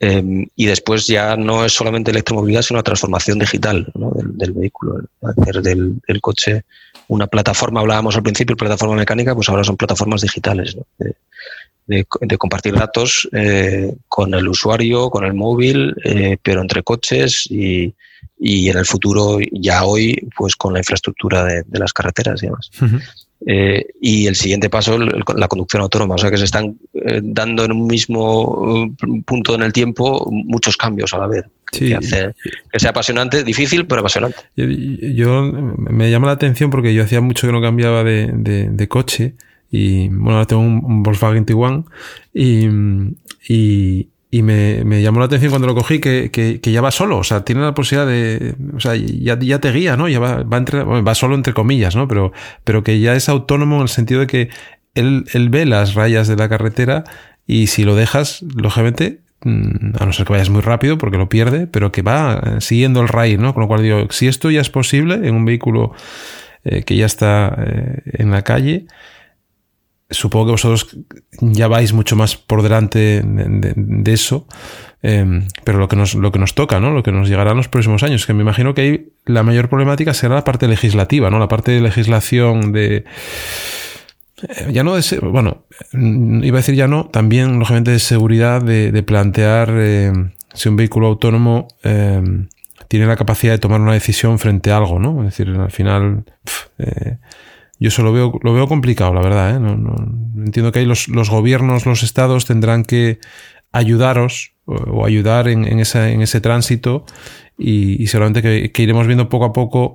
[0.00, 5.60] Em, y después ya no es solamente electromovilidad, sino la transformación digital del, vehículo, hacer
[5.62, 6.64] del, coche
[7.10, 10.76] una plataforma, hablábamos al principio, plataforma mecánica, pues ahora son plataformas digitales,
[11.86, 12.06] de,
[12.38, 17.92] compartir datos eh, con el usuario, con el móvil, eh, pero entre coches y,
[18.38, 22.70] y, en el futuro, ya hoy, pues con la infraestructura de, las carreteras y demás.
[23.46, 26.76] Eh, y el siguiente paso, la conducción autónoma, o sea que se están
[27.22, 31.44] dando en un mismo punto en el tiempo muchos cambios a la vez.
[31.72, 32.34] Que, hace,
[32.72, 34.38] que sea apasionante, difícil, pero apasionante.
[34.56, 39.34] Yo, me llama la atención porque yo hacía mucho que no cambiaba de, de coche
[39.70, 41.84] y bueno, ahora tengo un, Volkswagen Tiguan
[42.34, 42.66] y,
[43.48, 46.92] y, y me, me, llamó la atención cuando lo cogí que, que, que, ya va
[46.92, 50.08] solo, o sea, tiene la posibilidad de, o sea, ya, ya te guía, ¿no?
[50.08, 52.06] Ya va, va, entre, va solo entre comillas, ¿no?
[52.06, 54.48] Pero, pero que ya es autónomo en el sentido de que
[54.94, 57.04] él, él ve las rayas de la carretera
[57.44, 61.28] y si lo dejas, lógicamente, mm, a no ser que vayas muy rápido porque lo
[61.28, 63.52] pierde, pero que va siguiendo el raíz, ¿no?
[63.52, 65.92] Con lo cual digo, si esto ya es posible en un vehículo
[66.62, 68.86] eh, que ya está eh, en la calle,
[70.10, 70.96] supongo que vosotros
[71.40, 74.46] ya vais mucho más por delante de, eso,
[75.02, 76.90] em, pero lo que, nos, lo que nos toca, ¿no?
[76.90, 79.68] Lo que nos llegará en los próximos años, que me imagino que ahí la mayor
[79.68, 81.38] problemática será la parte legislativa, ¿no?
[81.38, 83.04] La parte de legislación de...
[84.48, 85.18] Eh, ya no de...
[85.20, 90.76] Bueno, iba a decir ya no, también, lógicamente, de seguridad, de, plantear em, si un
[90.76, 91.68] vehículo autónomo
[92.88, 95.20] tiene la capacidad de tomar una decisión frente a algo, ¿no?
[95.20, 96.24] Es decir, al final...
[96.78, 97.18] Eh,
[97.80, 99.56] yo eso lo veo, lo veo complicado, la verdad.
[99.56, 99.58] ¿eh?
[99.58, 99.96] No, no,
[100.36, 103.18] entiendo que ahí los, los, gobiernos, los estados tendrán que
[103.72, 107.06] ayudaros o, ayudar en, en, esa, en, ese tránsito
[107.58, 109.94] y, y seguramente que, que, iremos viendo poco a poco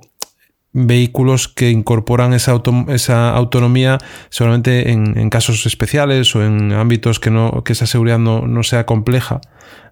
[0.72, 3.98] vehículos que incorporan esa, auto, esa autonomía
[4.30, 8.64] solamente en, en, casos especiales o en ámbitos que, no, que esa seguridad no, no
[8.64, 9.40] sea compleja.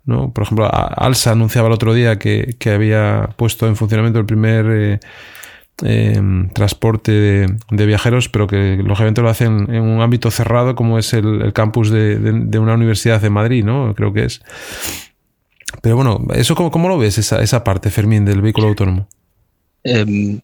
[0.04, 0.32] ¿no?
[0.32, 4.66] Por ejemplo, Alsa anunciaba el otro día que, que había puesto en funcionamiento el primer...
[4.68, 5.00] Eh,
[5.82, 11.12] Em, transporte de, viajeros, pero que lógicamente lo hacen en un ámbito cerrado como es
[11.12, 13.92] el, campus de, una universidad de Madrid, ¿no?
[13.96, 14.40] Creo que es.
[15.82, 19.08] Pero bueno, ¿eso cómo, cómo lo ves, esa, esa, parte, Fermín, del vehículo autónomo?
[19.82, 20.40] Em,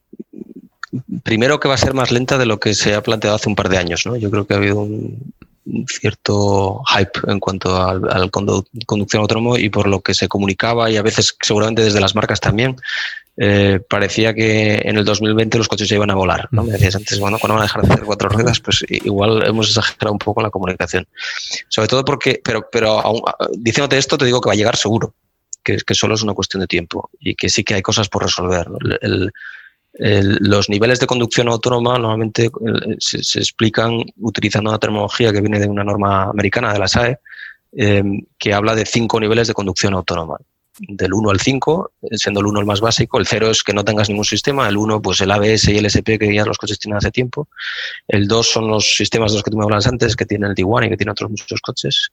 [1.22, 3.54] primero que va a ser más lenta de lo que se ha planteado hace un
[3.54, 4.16] par de años, ¿no?
[4.16, 5.32] Yo creo que ha habido un,
[5.88, 11.02] cierto hype en cuanto al, conducción autónomo y por lo que se comunicaba y a
[11.02, 12.76] veces seguramente desde las marcas también,
[13.42, 16.46] eh, parecía que en el 2020 los coches ya iban a volar.
[16.50, 16.62] ¿no?
[16.62, 19.68] Me decías antes, bueno, cuando van a dejar de hacer cuatro ruedas, pues igual hemos
[19.68, 21.08] exagerado un poco la comunicación.
[21.68, 23.02] Sobre todo porque, pero, pero
[23.52, 25.14] diciéndote esto, te digo que va a llegar seguro,
[25.64, 28.24] que, que solo es una cuestión de tiempo y que sí que hay cosas por
[28.24, 28.66] resolver.
[29.94, 35.66] los niveles de conducción autónoma normalmente eh, se, explican utilizando una terminología que viene de
[35.66, 37.18] una norma americana de la SAE,
[37.72, 38.02] eh,
[38.36, 40.36] que habla de cinco niveles de conducción autónoma
[40.88, 43.18] del 1 al 5, siendo el 1 el más básico.
[43.18, 44.68] El 0 es que no tengas ningún sistema.
[44.68, 47.48] El 1, pues el ABS y el SP que ya los coches tienen hace tiempo.
[48.08, 50.56] El 2 son los sistemas de los que tú me hablas antes, que tienen el
[50.56, 52.10] Tiguan y que tienen otros muchos coches.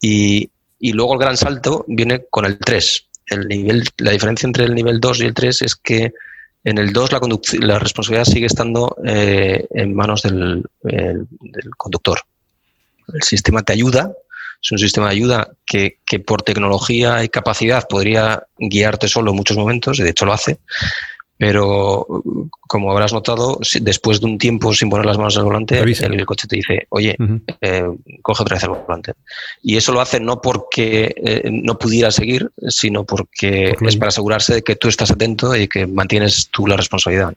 [0.00, 0.48] Y,
[0.78, 3.06] y luego el gran salto viene con el 3.
[3.26, 6.12] El nivel, la diferencia entre el nivel 2 y el 3 es que
[6.62, 7.20] en el 2 la,
[7.60, 12.20] la responsabilidad sigue estando eh, en manos del, del conductor.
[13.12, 14.14] El sistema te ayuda,
[14.64, 19.36] es un sistema de ayuda que, que, por tecnología y capacidad podría guiarte solo en
[19.36, 20.58] muchos momentos, y de hecho lo hace,
[21.36, 22.06] pero
[22.60, 26.46] como habrás notado, después de un tiempo sin poner las manos al volante, el, coche
[26.46, 27.16] te dice, oye,
[27.60, 27.84] eh,
[28.22, 29.12] coge otra vez el volante.
[29.62, 34.54] Y eso lo hace no porque eh, no pudiera seguir, sino porque es para asegurarse
[34.54, 37.34] de que tú estás atento y que mantienes tú la responsabilidad.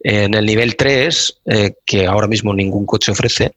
[0.00, 3.52] En el nivel 3, eh, que ahora mismo ningún coche ofrece,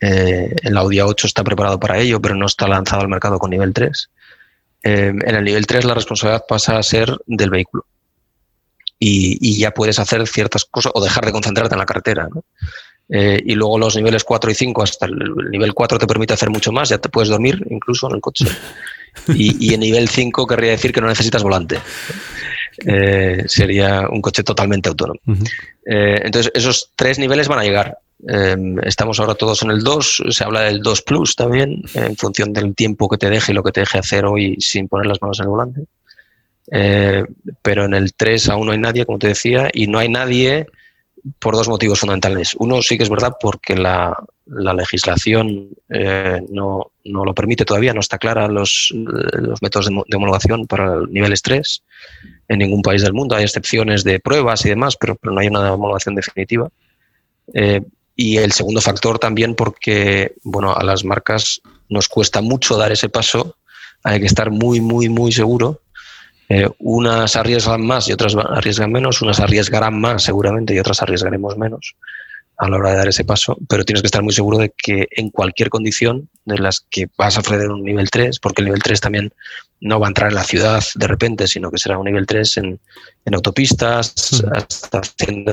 [0.00, 3.50] eh, el Audi A8 está preparado para ello, pero no está lanzado al mercado con
[3.50, 4.10] nivel 3.
[4.82, 7.84] Eh, en el nivel 3 la responsabilidad pasa a ser del vehículo.
[9.02, 12.28] Y, ya puedes hacer ciertas cosas o dejar de concentrarte en la carretera.
[13.08, 15.16] Eh, y luego los niveles 4 y 5, hasta el
[15.50, 18.46] nivel 4 te permite hacer mucho más, ya te puedes dormir incluso en el coche.
[19.34, 21.80] Y, en nivel 5 querría decir que no necesitas volante.
[23.46, 25.18] sería un coche totalmente autónomo.
[25.84, 27.98] entonces, esos tres niveles van a llegar.
[28.28, 32.52] Em, estamos ahora todos en el 2, se habla del 2 Plus también, en función
[32.52, 35.22] del tiempo que te deje y lo que te deje hacer hoy sin poner las
[35.22, 35.84] manos en el volante.
[36.72, 37.24] Eh,
[37.62, 40.66] pero en el 3 aún no hay nadie, como te decía, y no hay nadie
[41.38, 42.54] por dos motivos fundamentales.
[42.58, 44.16] Uno sí que es verdad porque la,
[44.46, 50.66] legislación eh, no, no, lo permite todavía, no está clara los, los métodos de, homologación
[50.66, 51.82] para el nivel 3
[52.48, 53.36] en ningún país del mundo.
[53.36, 56.68] Hay excepciones de pruebas y demás, pero, pero no hay una homologación definitiva.
[57.54, 57.82] Eh,
[58.20, 63.08] y el segundo factor también porque, bueno, a las marcas nos cuesta mucho dar ese
[63.08, 63.56] paso,
[64.04, 65.80] hay que estar muy, muy, muy seguro.
[66.50, 71.56] Eh, unas arriesgan más y otras arriesgan menos, unas arriesgarán más seguramente y otras arriesgaremos
[71.56, 71.96] menos
[72.60, 75.08] a la hora de dar ese paso, pero tienes que estar muy seguro de que
[75.12, 78.82] en cualquier condición de las que vas a ofrecer un nivel 3, porque el nivel
[78.82, 79.32] 3 también
[79.80, 82.58] no va a entrar en la ciudad de repente, sino que será un nivel 3
[82.58, 82.80] en,
[83.24, 85.46] en autopistas, hasta 100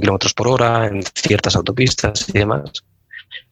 [0.00, 2.70] kilómetros por hora, en ciertas autopistas y demás.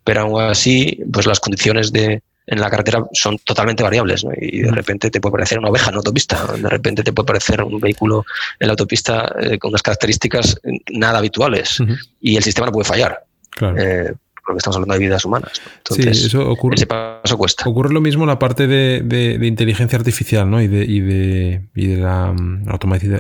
[0.05, 4.33] Pero aún así, pues las condiciones de, en la carretera son totalmente variables ¿no?
[4.37, 7.27] y de repente te puede parecer una oveja en la autopista, de repente te puede
[7.27, 8.25] parecer un vehículo
[8.59, 11.79] en la autopista eh, con unas características nada habituales
[12.21, 13.25] y el sistema no puede fallar.
[13.51, 13.79] Claro.
[13.79, 14.15] Eh,
[14.45, 15.53] porque estamos hablando de vidas humanas.
[15.79, 17.69] Entonces, sí, eso ocurre, ese paso cuesta.
[17.69, 20.61] Ocurre lo mismo en la parte de, inteligencia artificial ¿no?
[20.61, 22.67] y, de, y, de, y de la mm,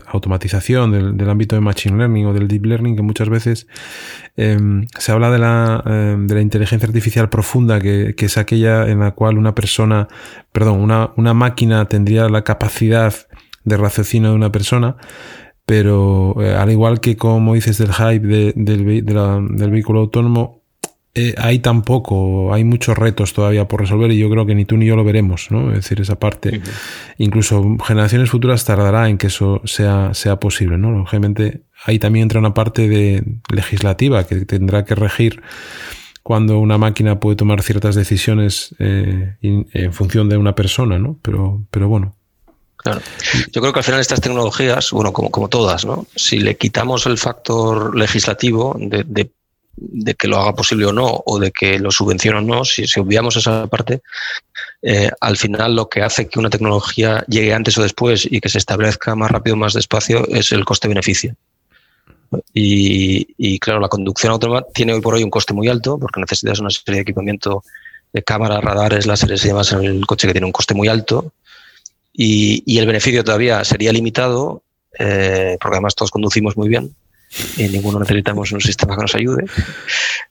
[0.06, 3.68] automatización del, ámbito de Machine Learning o del Deep Learning, que muchas veces
[4.36, 8.88] em, se habla de la, em, de la inteligencia artificial profunda, que, que, es aquella
[8.88, 10.08] en la cual una persona,
[10.50, 13.14] perdón, una, una máquina tendría la capacidad
[13.64, 14.96] de raciocinio de una persona
[15.64, 20.61] pero eh, al igual que como dices del hype de, del, del vehículo autónomo,
[21.14, 24.78] eh, hay tampoco, hay muchos retos todavía por resolver y yo creo que ni tú
[24.78, 25.68] ni yo lo veremos, ¿no?
[25.70, 26.62] Es decir, esa parte,
[27.18, 30.90] incluso generaciones futuras tardará en que eso sea, sea posible, ¿no?
[30.90, 35.42] Lógicamente, ahí también entra una parte de legislativa que tendrá que regir
[36.22, 41.18] cuando una máquina puede tomar ciertas decisiones eh, en función de una persona, ¿no?
[41.20, 42.16] Pero, pero bueno,
[42.82, 43.00] Claro.
[43.52, 46.04] Yo creo que al final estas tecnologías, bueno, como, como todas, ¿no?
[46.16, 49.30] Si le quitamos el factor legislativo de, de
[49.76, 52.86] de que lo haga posible o no, o de que lo subvencione o no, si,
[52.86, 54.02] si obviamos esa parte,
[54.82, 58.48] eh, al final lo que hace que una tecnología llegue antes o después y que
[58.48, 61.36] se establezca más rápido o más despacio es el coste-beneficio.
[62.54, 66.60] Y, claro, la conducción autónoma tiene hoy por hoy un coste muy alto porque necesitas
[66.60, 67.62] una serie de equipamiento
[68.10, 71.32] de cámaras, radares, láseres y demás en el coche que tiene un coste muy alto.
[72.12, 74.62] Y, el beneficio todavía sería limitado,
[74.98, 76.94] eh, porque además todos conducimos muy bien
[77.56, 79.44] y ninguno necesitamos un sistema que nos ayude.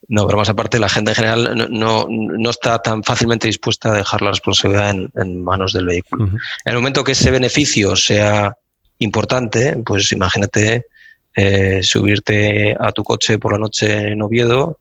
[0.07, 3.97] No, pero más aparte, la gente en general no, no, está tan fácilmente dispuesta a
[3.97, 6.25] dejar la responsabilidad en, manos del vehículo.
[6.25, 8.55] En el momento que ese beneficio sea
[8.99, 10.87] importante, pues imagínate
[11.35, 14.79] eh, subirte a tu coche por la noche en Oviedo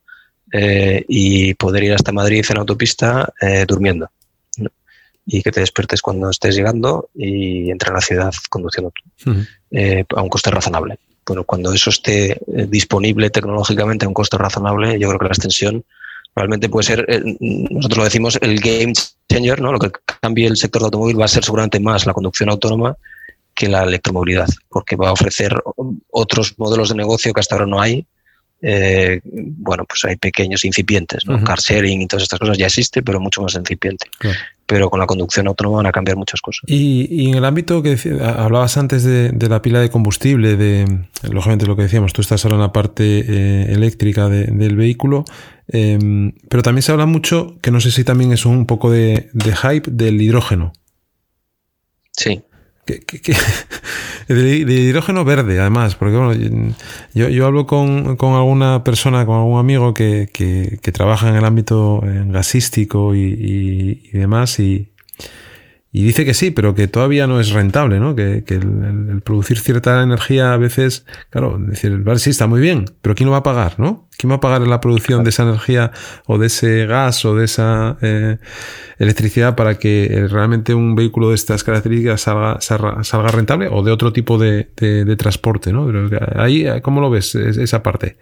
[0.52, 4.10] eh, y poder ir hasta Madrid en autopista eh, durmiendo.
[5.24, 8.92] Y que te despiertes cuando estés llegando y entre en la ciudad conduciendo
[10.16, 14.98] a un coste razonable bueno, cuando eso esté eh, disponible tecnológicamente a un costo razonable,
[14.98, 15.84] yo creo que la extensión
[16.34, 18.92] realmente puede ser, eh, nosotros lo decimos, el game
[19.28, 19.72] changer, ¿no?
[19.72, 19.90] Lo que
[20.20, 22.96] cambie el sector de automóvil va a ser seguramente más la conducción autónoma
[23.54, 25.54] que la electromovilidad, porque va a ofrecer
[26.10, 28.06] otros modelos de negocio que hasta ahora no hay
[28.62, 31.42] eh, bueno, pues hay pequeños incipientes, ¿no?
[31.42, 34.06] Car sharing y todas estas cosas ya existe, pero mucho más incipiente.
[34.66, 36.62] Pero con la conducción autónoma van a cambiar muchas cosas.
[36.66, 40.84] Y, en el ámbito que hablabas antes de, la pila de combustible, de
[41.30, 45.24] lógicamente lo que decíamos, tú estás ahora en la parte eh, eléctrica del vehículo,
[45.68, 49.30] em, pero también se habla mucho, que no sé si también es un poco de
[49.32, 50.72] hype, del hidrógeno.
[52.12, 52.42] Sí.
[54.28, 56.74] de, hidrógeno verde, además, porque bueno,
[57.14, 62.02] yo, hablo con, con, alguna persona, con algún amigo que, que, trabaja en el ámbito
[62.26, 64.88] gasístico y, y demás, y,
[65.92, 68.14] y dice que sí, pero que todavía no es rentable, ¿no?
[68.14, 73.16] Que, el, producir cierta energía a veces, claro, decir, vale, sí, está muy bien, pero
[73.16, 74.08] ¿quién lo va a pagar, no?
[74.16, 75.90] ¿Quién va a pagar la producción de esa energía
[76.26, 78.38] o de ese gas o de esa eh,
[79.00, 83.90] electricidad para que eh, realmente un vehículo de estas características salga, salga, rentable o de
[83.90, 84.68] otro tipo de,
[85.18, 85.90] transporte, ¿no?
[86.36, 88.16] Ahí, ¿cómo lo ves esa parte?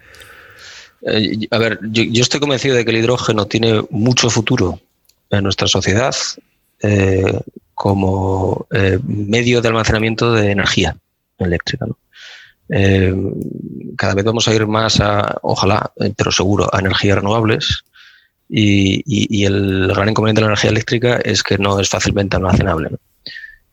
[1.03, 4.81] Eh, a ver, yo estoy convencido de que el hidrógeno tiene mucho futuro
[5.29, 6.15] en nuestra sociedad
[6.83, 7.41] eh,
[7.75, 10.97] como eh, medio de almacenamiento de energía
[11.39, 11.87] eléctrica.
[12.71, 13.15] Eh,
[13.97, 17.85] cada vez vamos a ir más a, ojalá, pero seguro, a energías renovables.
[18.51, 22.91] Y, el gran inconveniente de la energía eléctrica es que no es fácilmente almacenable.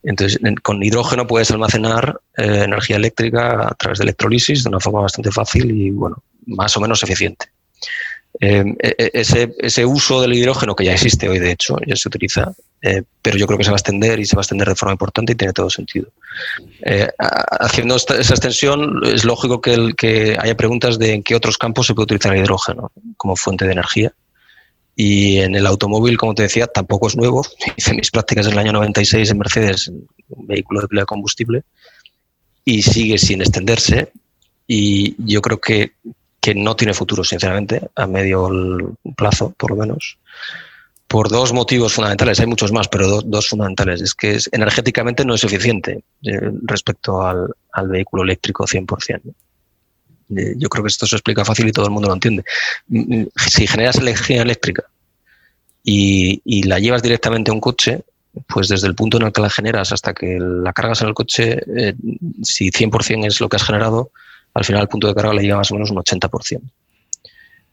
[0.02, 5.32] Entonces, con hidrógeno puedes almacenar energía eléctrica a través de electrolisis de una forma bastante
[5.32, 7.46] fácil y, bueno, más o menos eficiente.
[8.40, 12.52] E, e, ese, uso del hidrógeno, que ya existe hoy, de hecho, ya se utiliza,
[12.82, 14.74] eh, pero yo creo que se va a extender y se va a extender de
[14.74, 16.08] forma importante y tiene todo sentido.
[16.82, 21.58] Eh, haciendo esa extensión, es lógico que, el, que haya preguntas de en qué otros
[21.58, 24.12] campos se puede utilizar el hidrógeno como fuente de energía.
[24.94, 27.44] Y en el automóvil, como te decía, tampoco es nuevo.
[27.76, 31.62] Hice mis prácticas en el año 96 en Mercedes, un vehículo de de combustible,
[32.64, 34.12] y sigue sin extenderse.
[34.66, 35.92] Y yo creo que
[36.46, 38.48] que no tiene futuro, sinceramente, a medio
[39.16, 40.16] plazo, por lo menos,
[41.06, 42.40] por dos motivos fundamentales.
[42.40, 44.00] Hay muchos más, pero dos, fundamentales.
[44.00, 47.54] Es que es, energéticamente no es eficiente eh, respecto al,
[47.88, 49.20] vehículo eléctrico 100%.
[50.28, 52.44] Eh, yo creo que esto se explica fácil y todo el mundo lo entiende.
[52.88, 54.84] Mm, mm, si generas energía eléctrica
[55.84, 58.02] y, la llevas directamente a un coche,
[58.48, 61.14] pues desde el punto en el que la generas hasta que la cargas en el
[61.14, 61.94] coche, eh,
[62.42, 64.10] si 100% es lo que has generado,
[64.52, 66.62] al final el punto de carga le llega más o menos un 80%.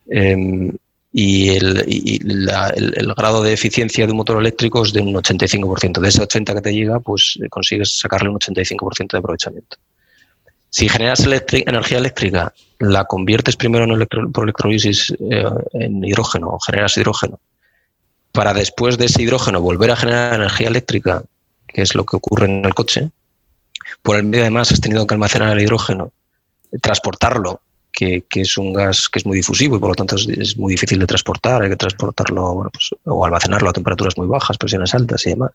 [0.08, 0.72] Em,
[1.16, 6.00] y, el, grado de eficiencia de un motor eléctrico es de un 85%.
[6.00, 9.78] De ese 80% que te llega, pues eh, consigues sacarle un 85% de aprovechamiento.
[10.72, 16.98] Si generas energía eléctrica, la conviertes primero en por electrolisis eh, en hidrógeno o generas
[16.98, 17.40] hidrógeno,
[18.32, 21.24] para después de ese hidrógeno volver a generar energía eléctrica,
[21.68, 23.12] que es lo que ocurre en el coche,
[24.02, 26.12] por el medio además has tenido que almacenar el hidrógeno,
[26.82, 27.62] transportarlo,
[27.94, 31.00] que, es un gas que es muy difusivo y por lo tanto es, muy difícil
[31.00, 35.30] de transportar, hay que transportarlo pues, o almacenarlo a temperaturas muy bajas, presiones altas y
[35.30, 35.52] demás,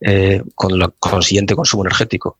[0.00, 2.38] eh, con el consiguiente consumo energético.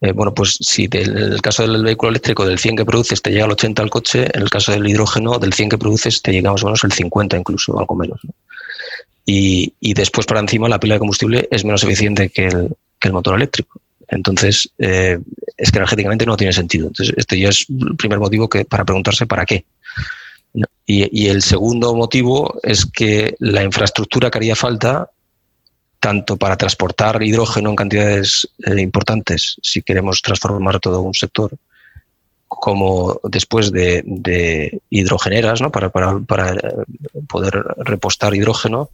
[0.00, 3.30] Eh, bueno, pues si en el caso del vehículo eléctrico del 100 que produces te
[3.30, 6.32] llega al 80 al coche, en el caso del hidrógeno del 100 que produces te
[6.32, 8.20] llega más o menos el 50 incluso, algo menos.
[9.24, 13.80] Y, después para encima la pila de combustible es menos eficiente que el, motor eléctrico.
[14.08, 15.18] Entonces, eh,
[15.56, 16.88] es que energéticamente no tiene sentido.
[16.88, 19.64] Entonces, este ya es el primer motivo que, para preguntarse para qué.
[20.86, 25.10] Y, el segundo motivo es que la infraestructura que haría falta
[25.98, 31.50] tanto para transportar hidrógeno en cantidades eh, importantes, si queremos transformar todo un sector,
[32.46, 35.70] como después de, hidrogeneras, ¿no?
[35.72, 36.58] para, para, eh,
[37.26, 38.90] poder repostar hidrógeno,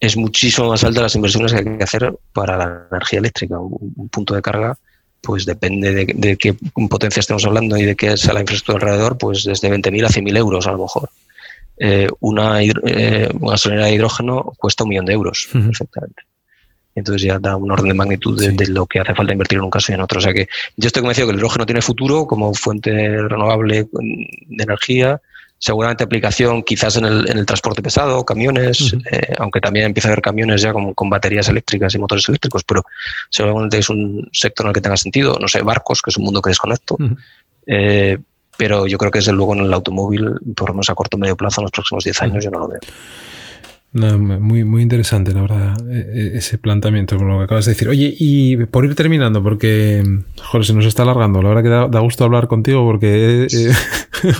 [0.00, 3.58] es muchísimo más alta las inversiones que hay que hacer para la energía eléctrica.
[3.58, 4.78] Un, punto de carga,
[5.26, 6.54] pues depende de, qué
[6.88, 10.36] potencia estemos hablando y de qué sea la infraestructura alrededor, pues desde 20.000 a 100.000
[10.36, 11.10] euros a lo mejor.
[11.78, 16.22] Eh, una, gasolinera de hidrógeno cuesta un millón de euros, perfectamente
[16.96, 19.70] entonces ya da un orden de magnitud de, lo que hace falta invertir en un
[19.70, 20.18] caso y en otro.
[20.18, 24.64] O sea que yo estoy convencido que el hidrógeno tiene futuro como fuente renovable de
[24.64, 25.20] energía,
[25.58, 30.62] seguramente aplicación quizás en el, transporte pesado, camiones, eh, aunque también empieza a haber camiones
[30.62, 32.84] ya con, baterías eléctricas y motores eléctricos, pero
[33.30, 35.38] seguramente es un sector en el que tenga sentido.
[35.40, 36.96] No sé, barcos, que es un mundo que desconecto.
[37.66, 38.18] Eh,
[38.56, 41.20] pero yo creo que desde luego en el automóvil, por lo menos a corto o
[41.20, 42.80] medio plazo, en los próximos 10 años, yo no lo veo
[43.92, 47.88] muy, muy interesante, la verdad, e, e, ese planteamiento con lo que acabas de decir.
[47.88, 50.04] Oye, y por ir terminando, porque,
[50.42, 51.40] joder, se nos está alargando.
[51.42, 53.44] La verdad que da, gusto hablar contigo porque...
[53.44, 53.72] Eh, eh,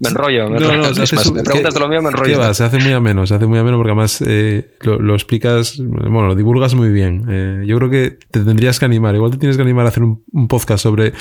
[0.00, 1.32] me enrollo, me enrollo.
[1.34, 2.54] me preguntas de lo mío, me enrollo.
[2.54, 6.34] se hace muy ameno, se hace muy ameno porque además eh, lo, explicas, bueno, lo
[6.34, 7.64] divulgas muy bien.
[7.66, 10.22] yo creo que te tendrías que animar, igual te tienes que animar a hacer un,
[10.32, 11.12] un podcast sobre,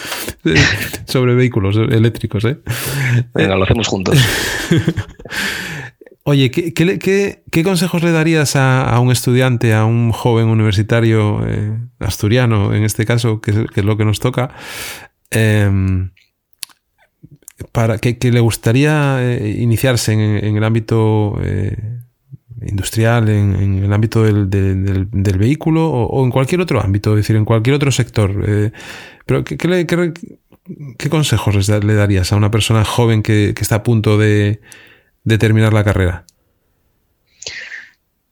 [1.05, 2.57] sobre vehículos eléctricos, ¿eh?
[3.33, 4.19] Venga, lo hacemos juntos.
[6.23, 12.83] Oye, ¿qué, consejos le darías a, un estudiante, a un joven universitario eh, asturiano, en
[12.83, 14.53] este caso, que es, lo que nos toca,
[15.31, 16.11] em,
[17.71, 21.75] para que, le gustaría eh, iniciarse en, el ámbito eh,
[22.67, 25.07] industrial, en, el ámbito del,
[25.39, 28.71] vehículo o, en cualquier otro ámbito, es decir, en cualquier otro sector?
[29.25, 34.61] pero ¿qué, consejos le darías a una persona joven que está a punto de
[35.23, 36.25] de terminar la carrera?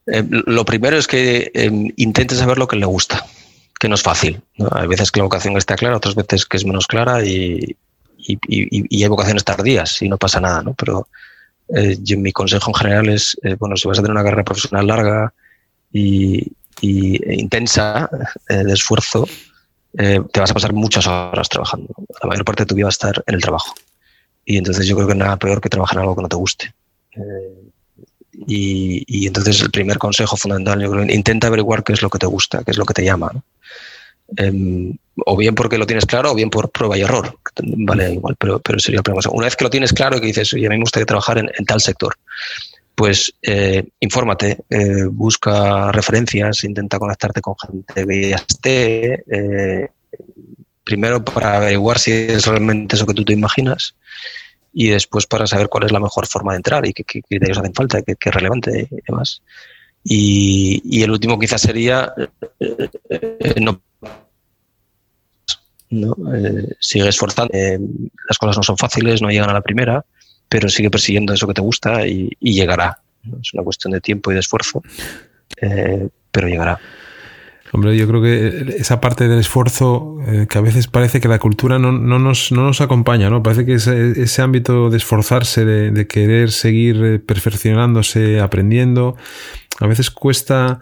[0.06, 3.24] Eh, lo primero es que eh, intente saber lo que le gusta,
[3.78, 4.40] que no es fácil.
[4.72, 7.76] Hay veces que la vocación está clara, otras veces que es menos clara y,
[8.28, 10.74] hay vocaciones tardías y no pasa nada, ¿no?
[10.74, 11.08] Pero
[11.74, 15.32] eh, mi consejo en general es, bueno, si vas a tener una carrera profesional larga
[15.92, 18.08] y, e intensa
[18.48, 19.26] de esfuerzo,
[19.92, 21.88] te vas a pasar muchas horas trabajando.
[22.22, 23.74] La mayor parte de tu vida va a estar en el trabajo.
[24.44, 26.74] Y entonces yo creo que nada peor que trabajar en algo que no te guste.
[27.16, 27.70] Eh,
[28.46, 32.26] y, entonces el primer consejo fundamental, yo creo, intenta averiguar qué es lo que te
[32.26, 33.32] gusta, qué es lo que te llama.
[34.36, 34.96] Em,
[35.26, 37.38] o bien porque lo tienes claro o bien por prueba y error.
[37.62, 39.34] Vale, igual, pero, pero sería el primer consejo.
[39.34, 41.38] Una vez que lo tienes claro y que dices, oye, a mí me gustaría trabajar
[41.38, 42.16] en, tal sector,
[42.94, 49.24] pues eh, infórmate, eh, busca referencias, intenta conectarte con gente que ya esté.
[50.84, 53.94] primero para averiguar si es realmente eso que tú te imaginas
[54.72, 57.74] y después para saber cuál es la mejor forma de entrar y qué, criterios hacen
[57.74, 59.42] falta, qué, relevante y demás.
[60.02, 62.12] Y, el último quizás sería
[62.58, 63.82] eh, eh, no,
[66.34, 67.52] eh, sigue esforzando.
[67.52, 70.04] las cosas no son fáciles, no llegan a la primera,
[70.48, 73.00] pero sigue persiguiendo eso que te gusta y, llegará.
[73.42, 74.82] Es una cuestión de tiempo y de esfuerzo,
[76.30, 76.80] pero llegará.
[77.72, 81.38] Hombre, yo creo que esa parte del esfuerzo, eh, que a veces parece que la
[81.38, 83.42] cultura no, no, nos, no nos, acompaña, ¿no?
[83.42, 89.16] Parece que ese, ese ámbito de esforzarse, de, querer seguir eh, perfeccionándose, aprendiendo,
[89.78, 90.80] a veces cuesta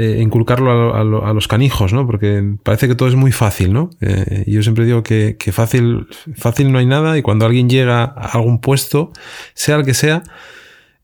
[0.00, 2.06] eh, inculcarlo a, los canijos, ¿no?
[2.06, 3.90] Porque parece que todo es muy fácil, ¿no?
[4.00, 6.06] Eh, yo siempre digo que, que, fácil,
[6.36, 9.10] fácil no hay nada y cuando alguien llega a algún puesto,
[9.54, 10.22] sea el que sea,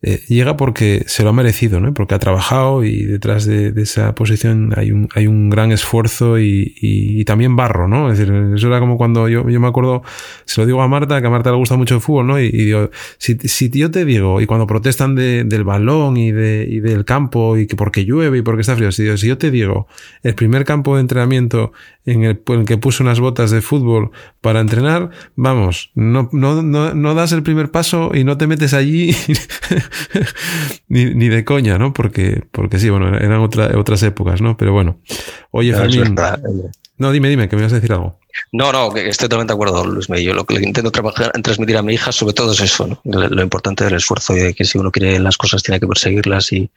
[0.06, 1.94] eh, llega porque se lo ha merecido, ¿no?
[1.94, 7.24] Porque ha trabajado y detrás de, esa posición hay un, hay un gran esfuerzo y,
[7.24, 8.12] también barro, ¿no?
[8.12, 10.02] Es decir, eso era como cuando yo, yo me acuerdo,
[10.44, 12.38] se lo digo a Marta, que a Marta le gusta mucho el fútbol, ¿no?
[12.38, 16.80] Y, digo, si, si, yo te digo, y cuando protestan del balón y, de, y
[16.80, 19.86] del campo y que porque llueve y porque está frío, si, si yo te digo,
[20.22, 21.72] el primer campo de entrenamiento
[22.04, 24.10] en el, en el que puse unas botas de fútbol
[24.42, 28.74] para entrenar, vamos, no, no, no, no das el primer paso y no te metes
[28.74, 29.16] allí
[30.88, 31.92] ni, ni, de coña, ¿no?
[31.92, 34.56] Porque, porque sí, bueno, eran otras épocas, ¿no?
[34.56, 34.98] Pero bueno.
[35.50, 36.16] Oye, Fermín.
[36.96, 38.18] No, dime, dime, que me vas a decir algo.
[38.52, 41.94] No, no, estoy totalmente de acuerdo, Luis Yo lo que intento trabajar, transmitir a mi
[41.94, 43.00] hija, sobre todo, es eso, ¿no?
[43.04, 46.52] lo, importante del esfuerzo y de que si uno quiere las cosas tiene que perseguirlas
[46.52, 46.70] y,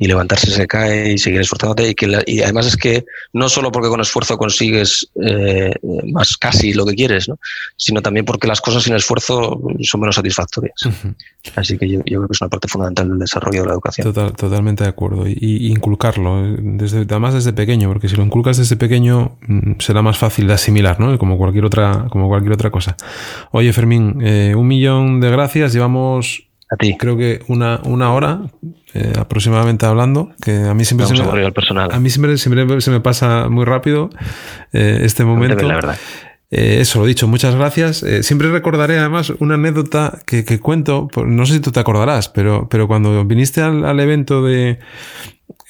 [0.00, 1.90] y levantarse se cae y seguir esforzándote.
[1.90, 3.04] Y, que y además es que
[3.34, 5.74] no solo porque con esfuerzo consigues eh,
[6.10, 7.38] más casi lo que quieres, ¿no?
[7.76, 10.74] sino también porque las cosas sin esfuerzo son menos satisfactorias.
[11.54, 14.10] Así que yo, creo que es una parte fundamental del desarrollo de la educación.
[14.12, 15.28] totalmente de acuerdo.
[15.28, 20.16] Y, inculcarlo, desde, además desde pequeño, porque si lo inculcas desde pequeño mm, será más
[20.16, 21.18] fácil de asimilar, ¿no?
[21.18, 22.96] como, cualquier otra, como cualquier otra cosa.
[23.50, 25.74] Oye, Fermín, eh, un millón de gracias.
[25.74, 26.96] Llevamos a ti.
[26.96, 28.42] Creo que una, una hora
[28.94, 33.00] eh, aproximadamente hablando, que a mí siempre, se me, a, mí siempre, siempre se me
[33.00, 34.10] pasa muy rápido
[34.72, 35.66] eh, este momento.
[35.66, 35.98] La verdad.
[36.52, 38.04] Eh, eso lo dicho, muchas gracias.
[38.22, 42.68] siempre recordaré además una anécdota que, que, cuento, no sé si tú te acordarás, pero,
[42.68, 44.80] pero cuando viniste al, al evento de,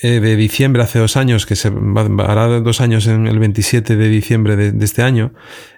[0.03, 1.73] de diciembre hace dos años, que se
[2.19, 5.33] hará dos años en el 27 de diciembre de, de este año,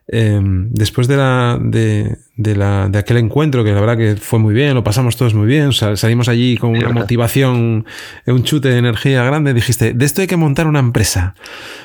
[0.08, 4.38] Em, después de, la, de, de, la, de aquel encuentro, que la verdad que fue
[4.38, 7.86] muy bien, lo pasamos todos muy bien, salimos allí con una motivación,
[8.26, 11.34] un chute de energía grande, dijiste, de esto hay que montar una empresa.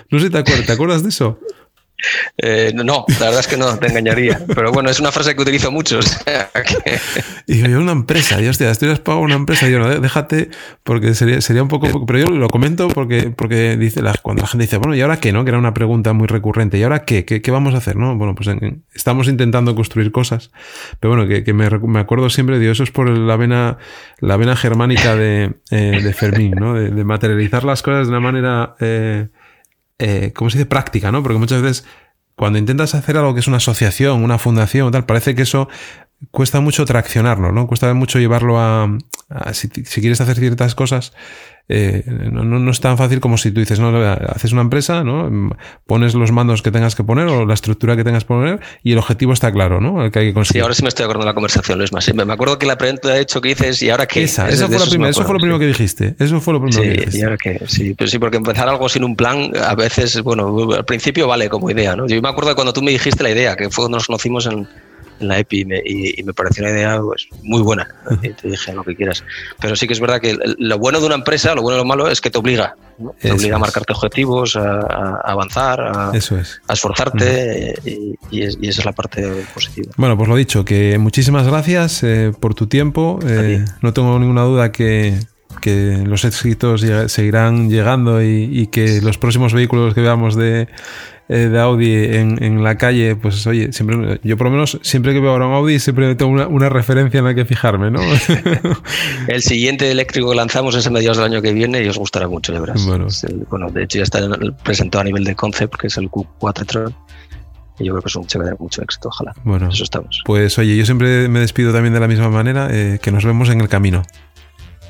[0.09, 1.39] No sé si te acuerdas, ¿te acuerdas de eso?
[2.37, 4.39] Eh, no, la verdad es que no, te engañaría.
[4.53, 5.99] Pero bueno, es una frase que utilizo mucho.
[7.49, 9.69] Y yo, una empresa, yo, hostia, estoy pago una empresa.
[9.69, 10.49] Yo, no, déjate,
[10.83, 12.05] porque sería, sería un poco.
[12.05, 15.21] Pero yo lo comento porque, porque dice la, cuando la gente dice, bueno, ¿y ahora
[15.21, 15.31] qué?
[15.31, 15.45] ¿No?
[15.45, 16.77] Que era una pregunta muy recurrente.
[16.77, 17.23] ¿Y ahora qué?
[17.23, 17.95] ¿Qué, qué vamos a hacer?
[17.95, 18.17] ¿No?
[18.17, 18.49] Bueno, pues
[18.93, 20.51] estamos intentando construir cosas.
[20.99, 23.77] Pero bueno, que, que me, me, acuerdo siempre, de eso es por la vena,
[24.19, 26.73] la vena germánica de, eh, de Fermín, ¿no?
[26.73, 28.75] De, de, materializar las cosas de una manera.
[28.81, 29.27] Eh,
[29.99, 30.67] eh, ¿cómo se dice?
[30.67, 31.23] Práctica, ¿no?
[31.23, 31.85] Porque muchas veces
[32.35, 35.69] cuando intentas hacer algo que es una asociación, una fundación, tal, parece que eso
[36.29, 37.65] cuesta mucho traccionarlo, ¿no?
[37.67, 38.95] Cuesta mucho llevarlo a,
[39.53, 41.13] si, quieres hacer ciertas cosas,
[41.69, 45.51] eh, no, no, es tan fácil como si tú dices, no, haces una empresa, ¿no?
[45.85, 48.93] Pones los mandos que tengas que poner o la estructura que tengas que poner y
[48.93, 50.05] el objetivo está claro, ¿no?
[50.05, 50.61] El que hay que conseguir.
[50.61, 52.13] Sí, ahora sí me estoy acordando de la conversación, Luis más.
[52.13, 54.23] Me acuerdo que la pregunta de hecho que dices, ¿y ahora qué?
[54.23, 56.15] Esa, fue, la primera, eso fue lo primero que dijiste.
[56.19, 57.17] Eso fue lo primero sí, que dijiste.
[57.17, 57.61] ¿y ahora qué?
[57.67, 61.49] Sí, pues sí, porque empezar algo sin un plan, a veces, bueno, al principio vale
[61.49, 62.07] como idea, ¿no?
[62.07, 64.45] Yo me acuerdo de cuando tú me dijiste la idea, que fue cuando nos conocimos
[64.45, 64.67] en
[65.19, 67.87] en la EPI y me, pareció una idea pues, muy buena.
[68.21, 69.23] te dije lo que quieras.
[69.59, 71.85] Pero sí que es verdad que lo bueno de una empresa, lo bueno y lo
[71.85, 72.75] malo es que te obliga.
[73.21, 79.45] Te obliga a marcarte objetivos, a, avanzar, a, a esforzarte y, esa es la parte
[79.53, 79.91] positiva.
[79.97, 83.19] Bueno, pues lo dicho, que muchísimas gracias eh, por tu tiempo.
[83.25, 85.19] Eh, no tengo ninguna duda que,
[85.61, 90.67] que los éxitos seguirán llegando y, que los próximos vehículos que veamos de
[91.29, 95.13] eh, de Audi en, en, la calle, pues oye, siempre, yo por lo menos siempre
[95.13, 97.99] que veo ahora un Audi siempre tengo una, una referencia en la que fijarme, ¿no?
[99.27, 102.29] el siguiente eléctrico que lanzamos es a mediados del año que viene y os gustará
[102.29, 102.75] mucho, de verdad.
[102.85, 103.07] Bueno,
[103.49, 104.21] bueno de hecho ya está
[104.63, 106.95] presentado a nivel de concept, que es el Q4 Tron.
[107.79, 109.33] Y yo creo que es un chévere de mucho éxito, ojalá.
[109.43, 110.21] Bueno, eso estamos.
[110.25, 113.49] Pues oye, yo siempre me despido también de la misma manera, eh, que nos vemos
[113.49, 114.03] en el camino.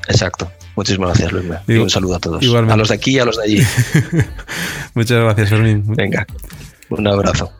[0.08, 0.50] Exacto.
[0.74, 1.46] Muchísimas gracias, Luis.
[1.66, 2.42] Y un saludo a todos.
[2.42, 3.62] A los de aquí y a los de allí.
[4.94, 5.84] Muchas gracias, Fermín.
[5.86, 6.26] Venga,
[6.88, 7.52] un abrazo.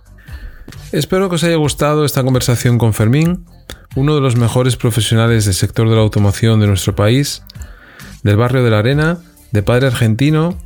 [0.92, 3.44] Espero que os haya gustado esta conversación con Fermín,
[3.94, 7.42] uno de los mejores profesionales del sector de la automoción de nuestro país,
[8.22, 9.18] del barrio de la Arena,
[9.52, 10.58] de padre argentino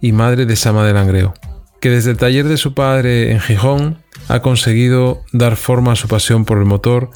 [0.00, 1.34] y madre de Sama de Langreo,
[1.80, 3.98] que desde el taller de su padre en Gijón
[4.28, 7.10] ha conseguido dar forma a su pasión por el motor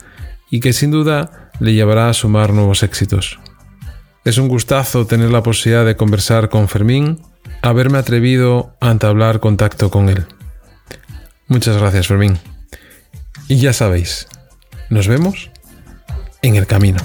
[0.50, 3.38] y que sin duda le llevará a sumar nuevos éxitos.
[4.24, 7.22] Es un gustazo tener la posibilidad de conversar con Fermín,
[7.62, 10.26] haberme atrevido a entablar contacto con él.
[11.46, 12.38] Muchas gracias, Fermín.
[13.48, 14.28] Y ya sabéis,
[14.90, 15.50] nos vemos
[16.42, 17.00] en el camino.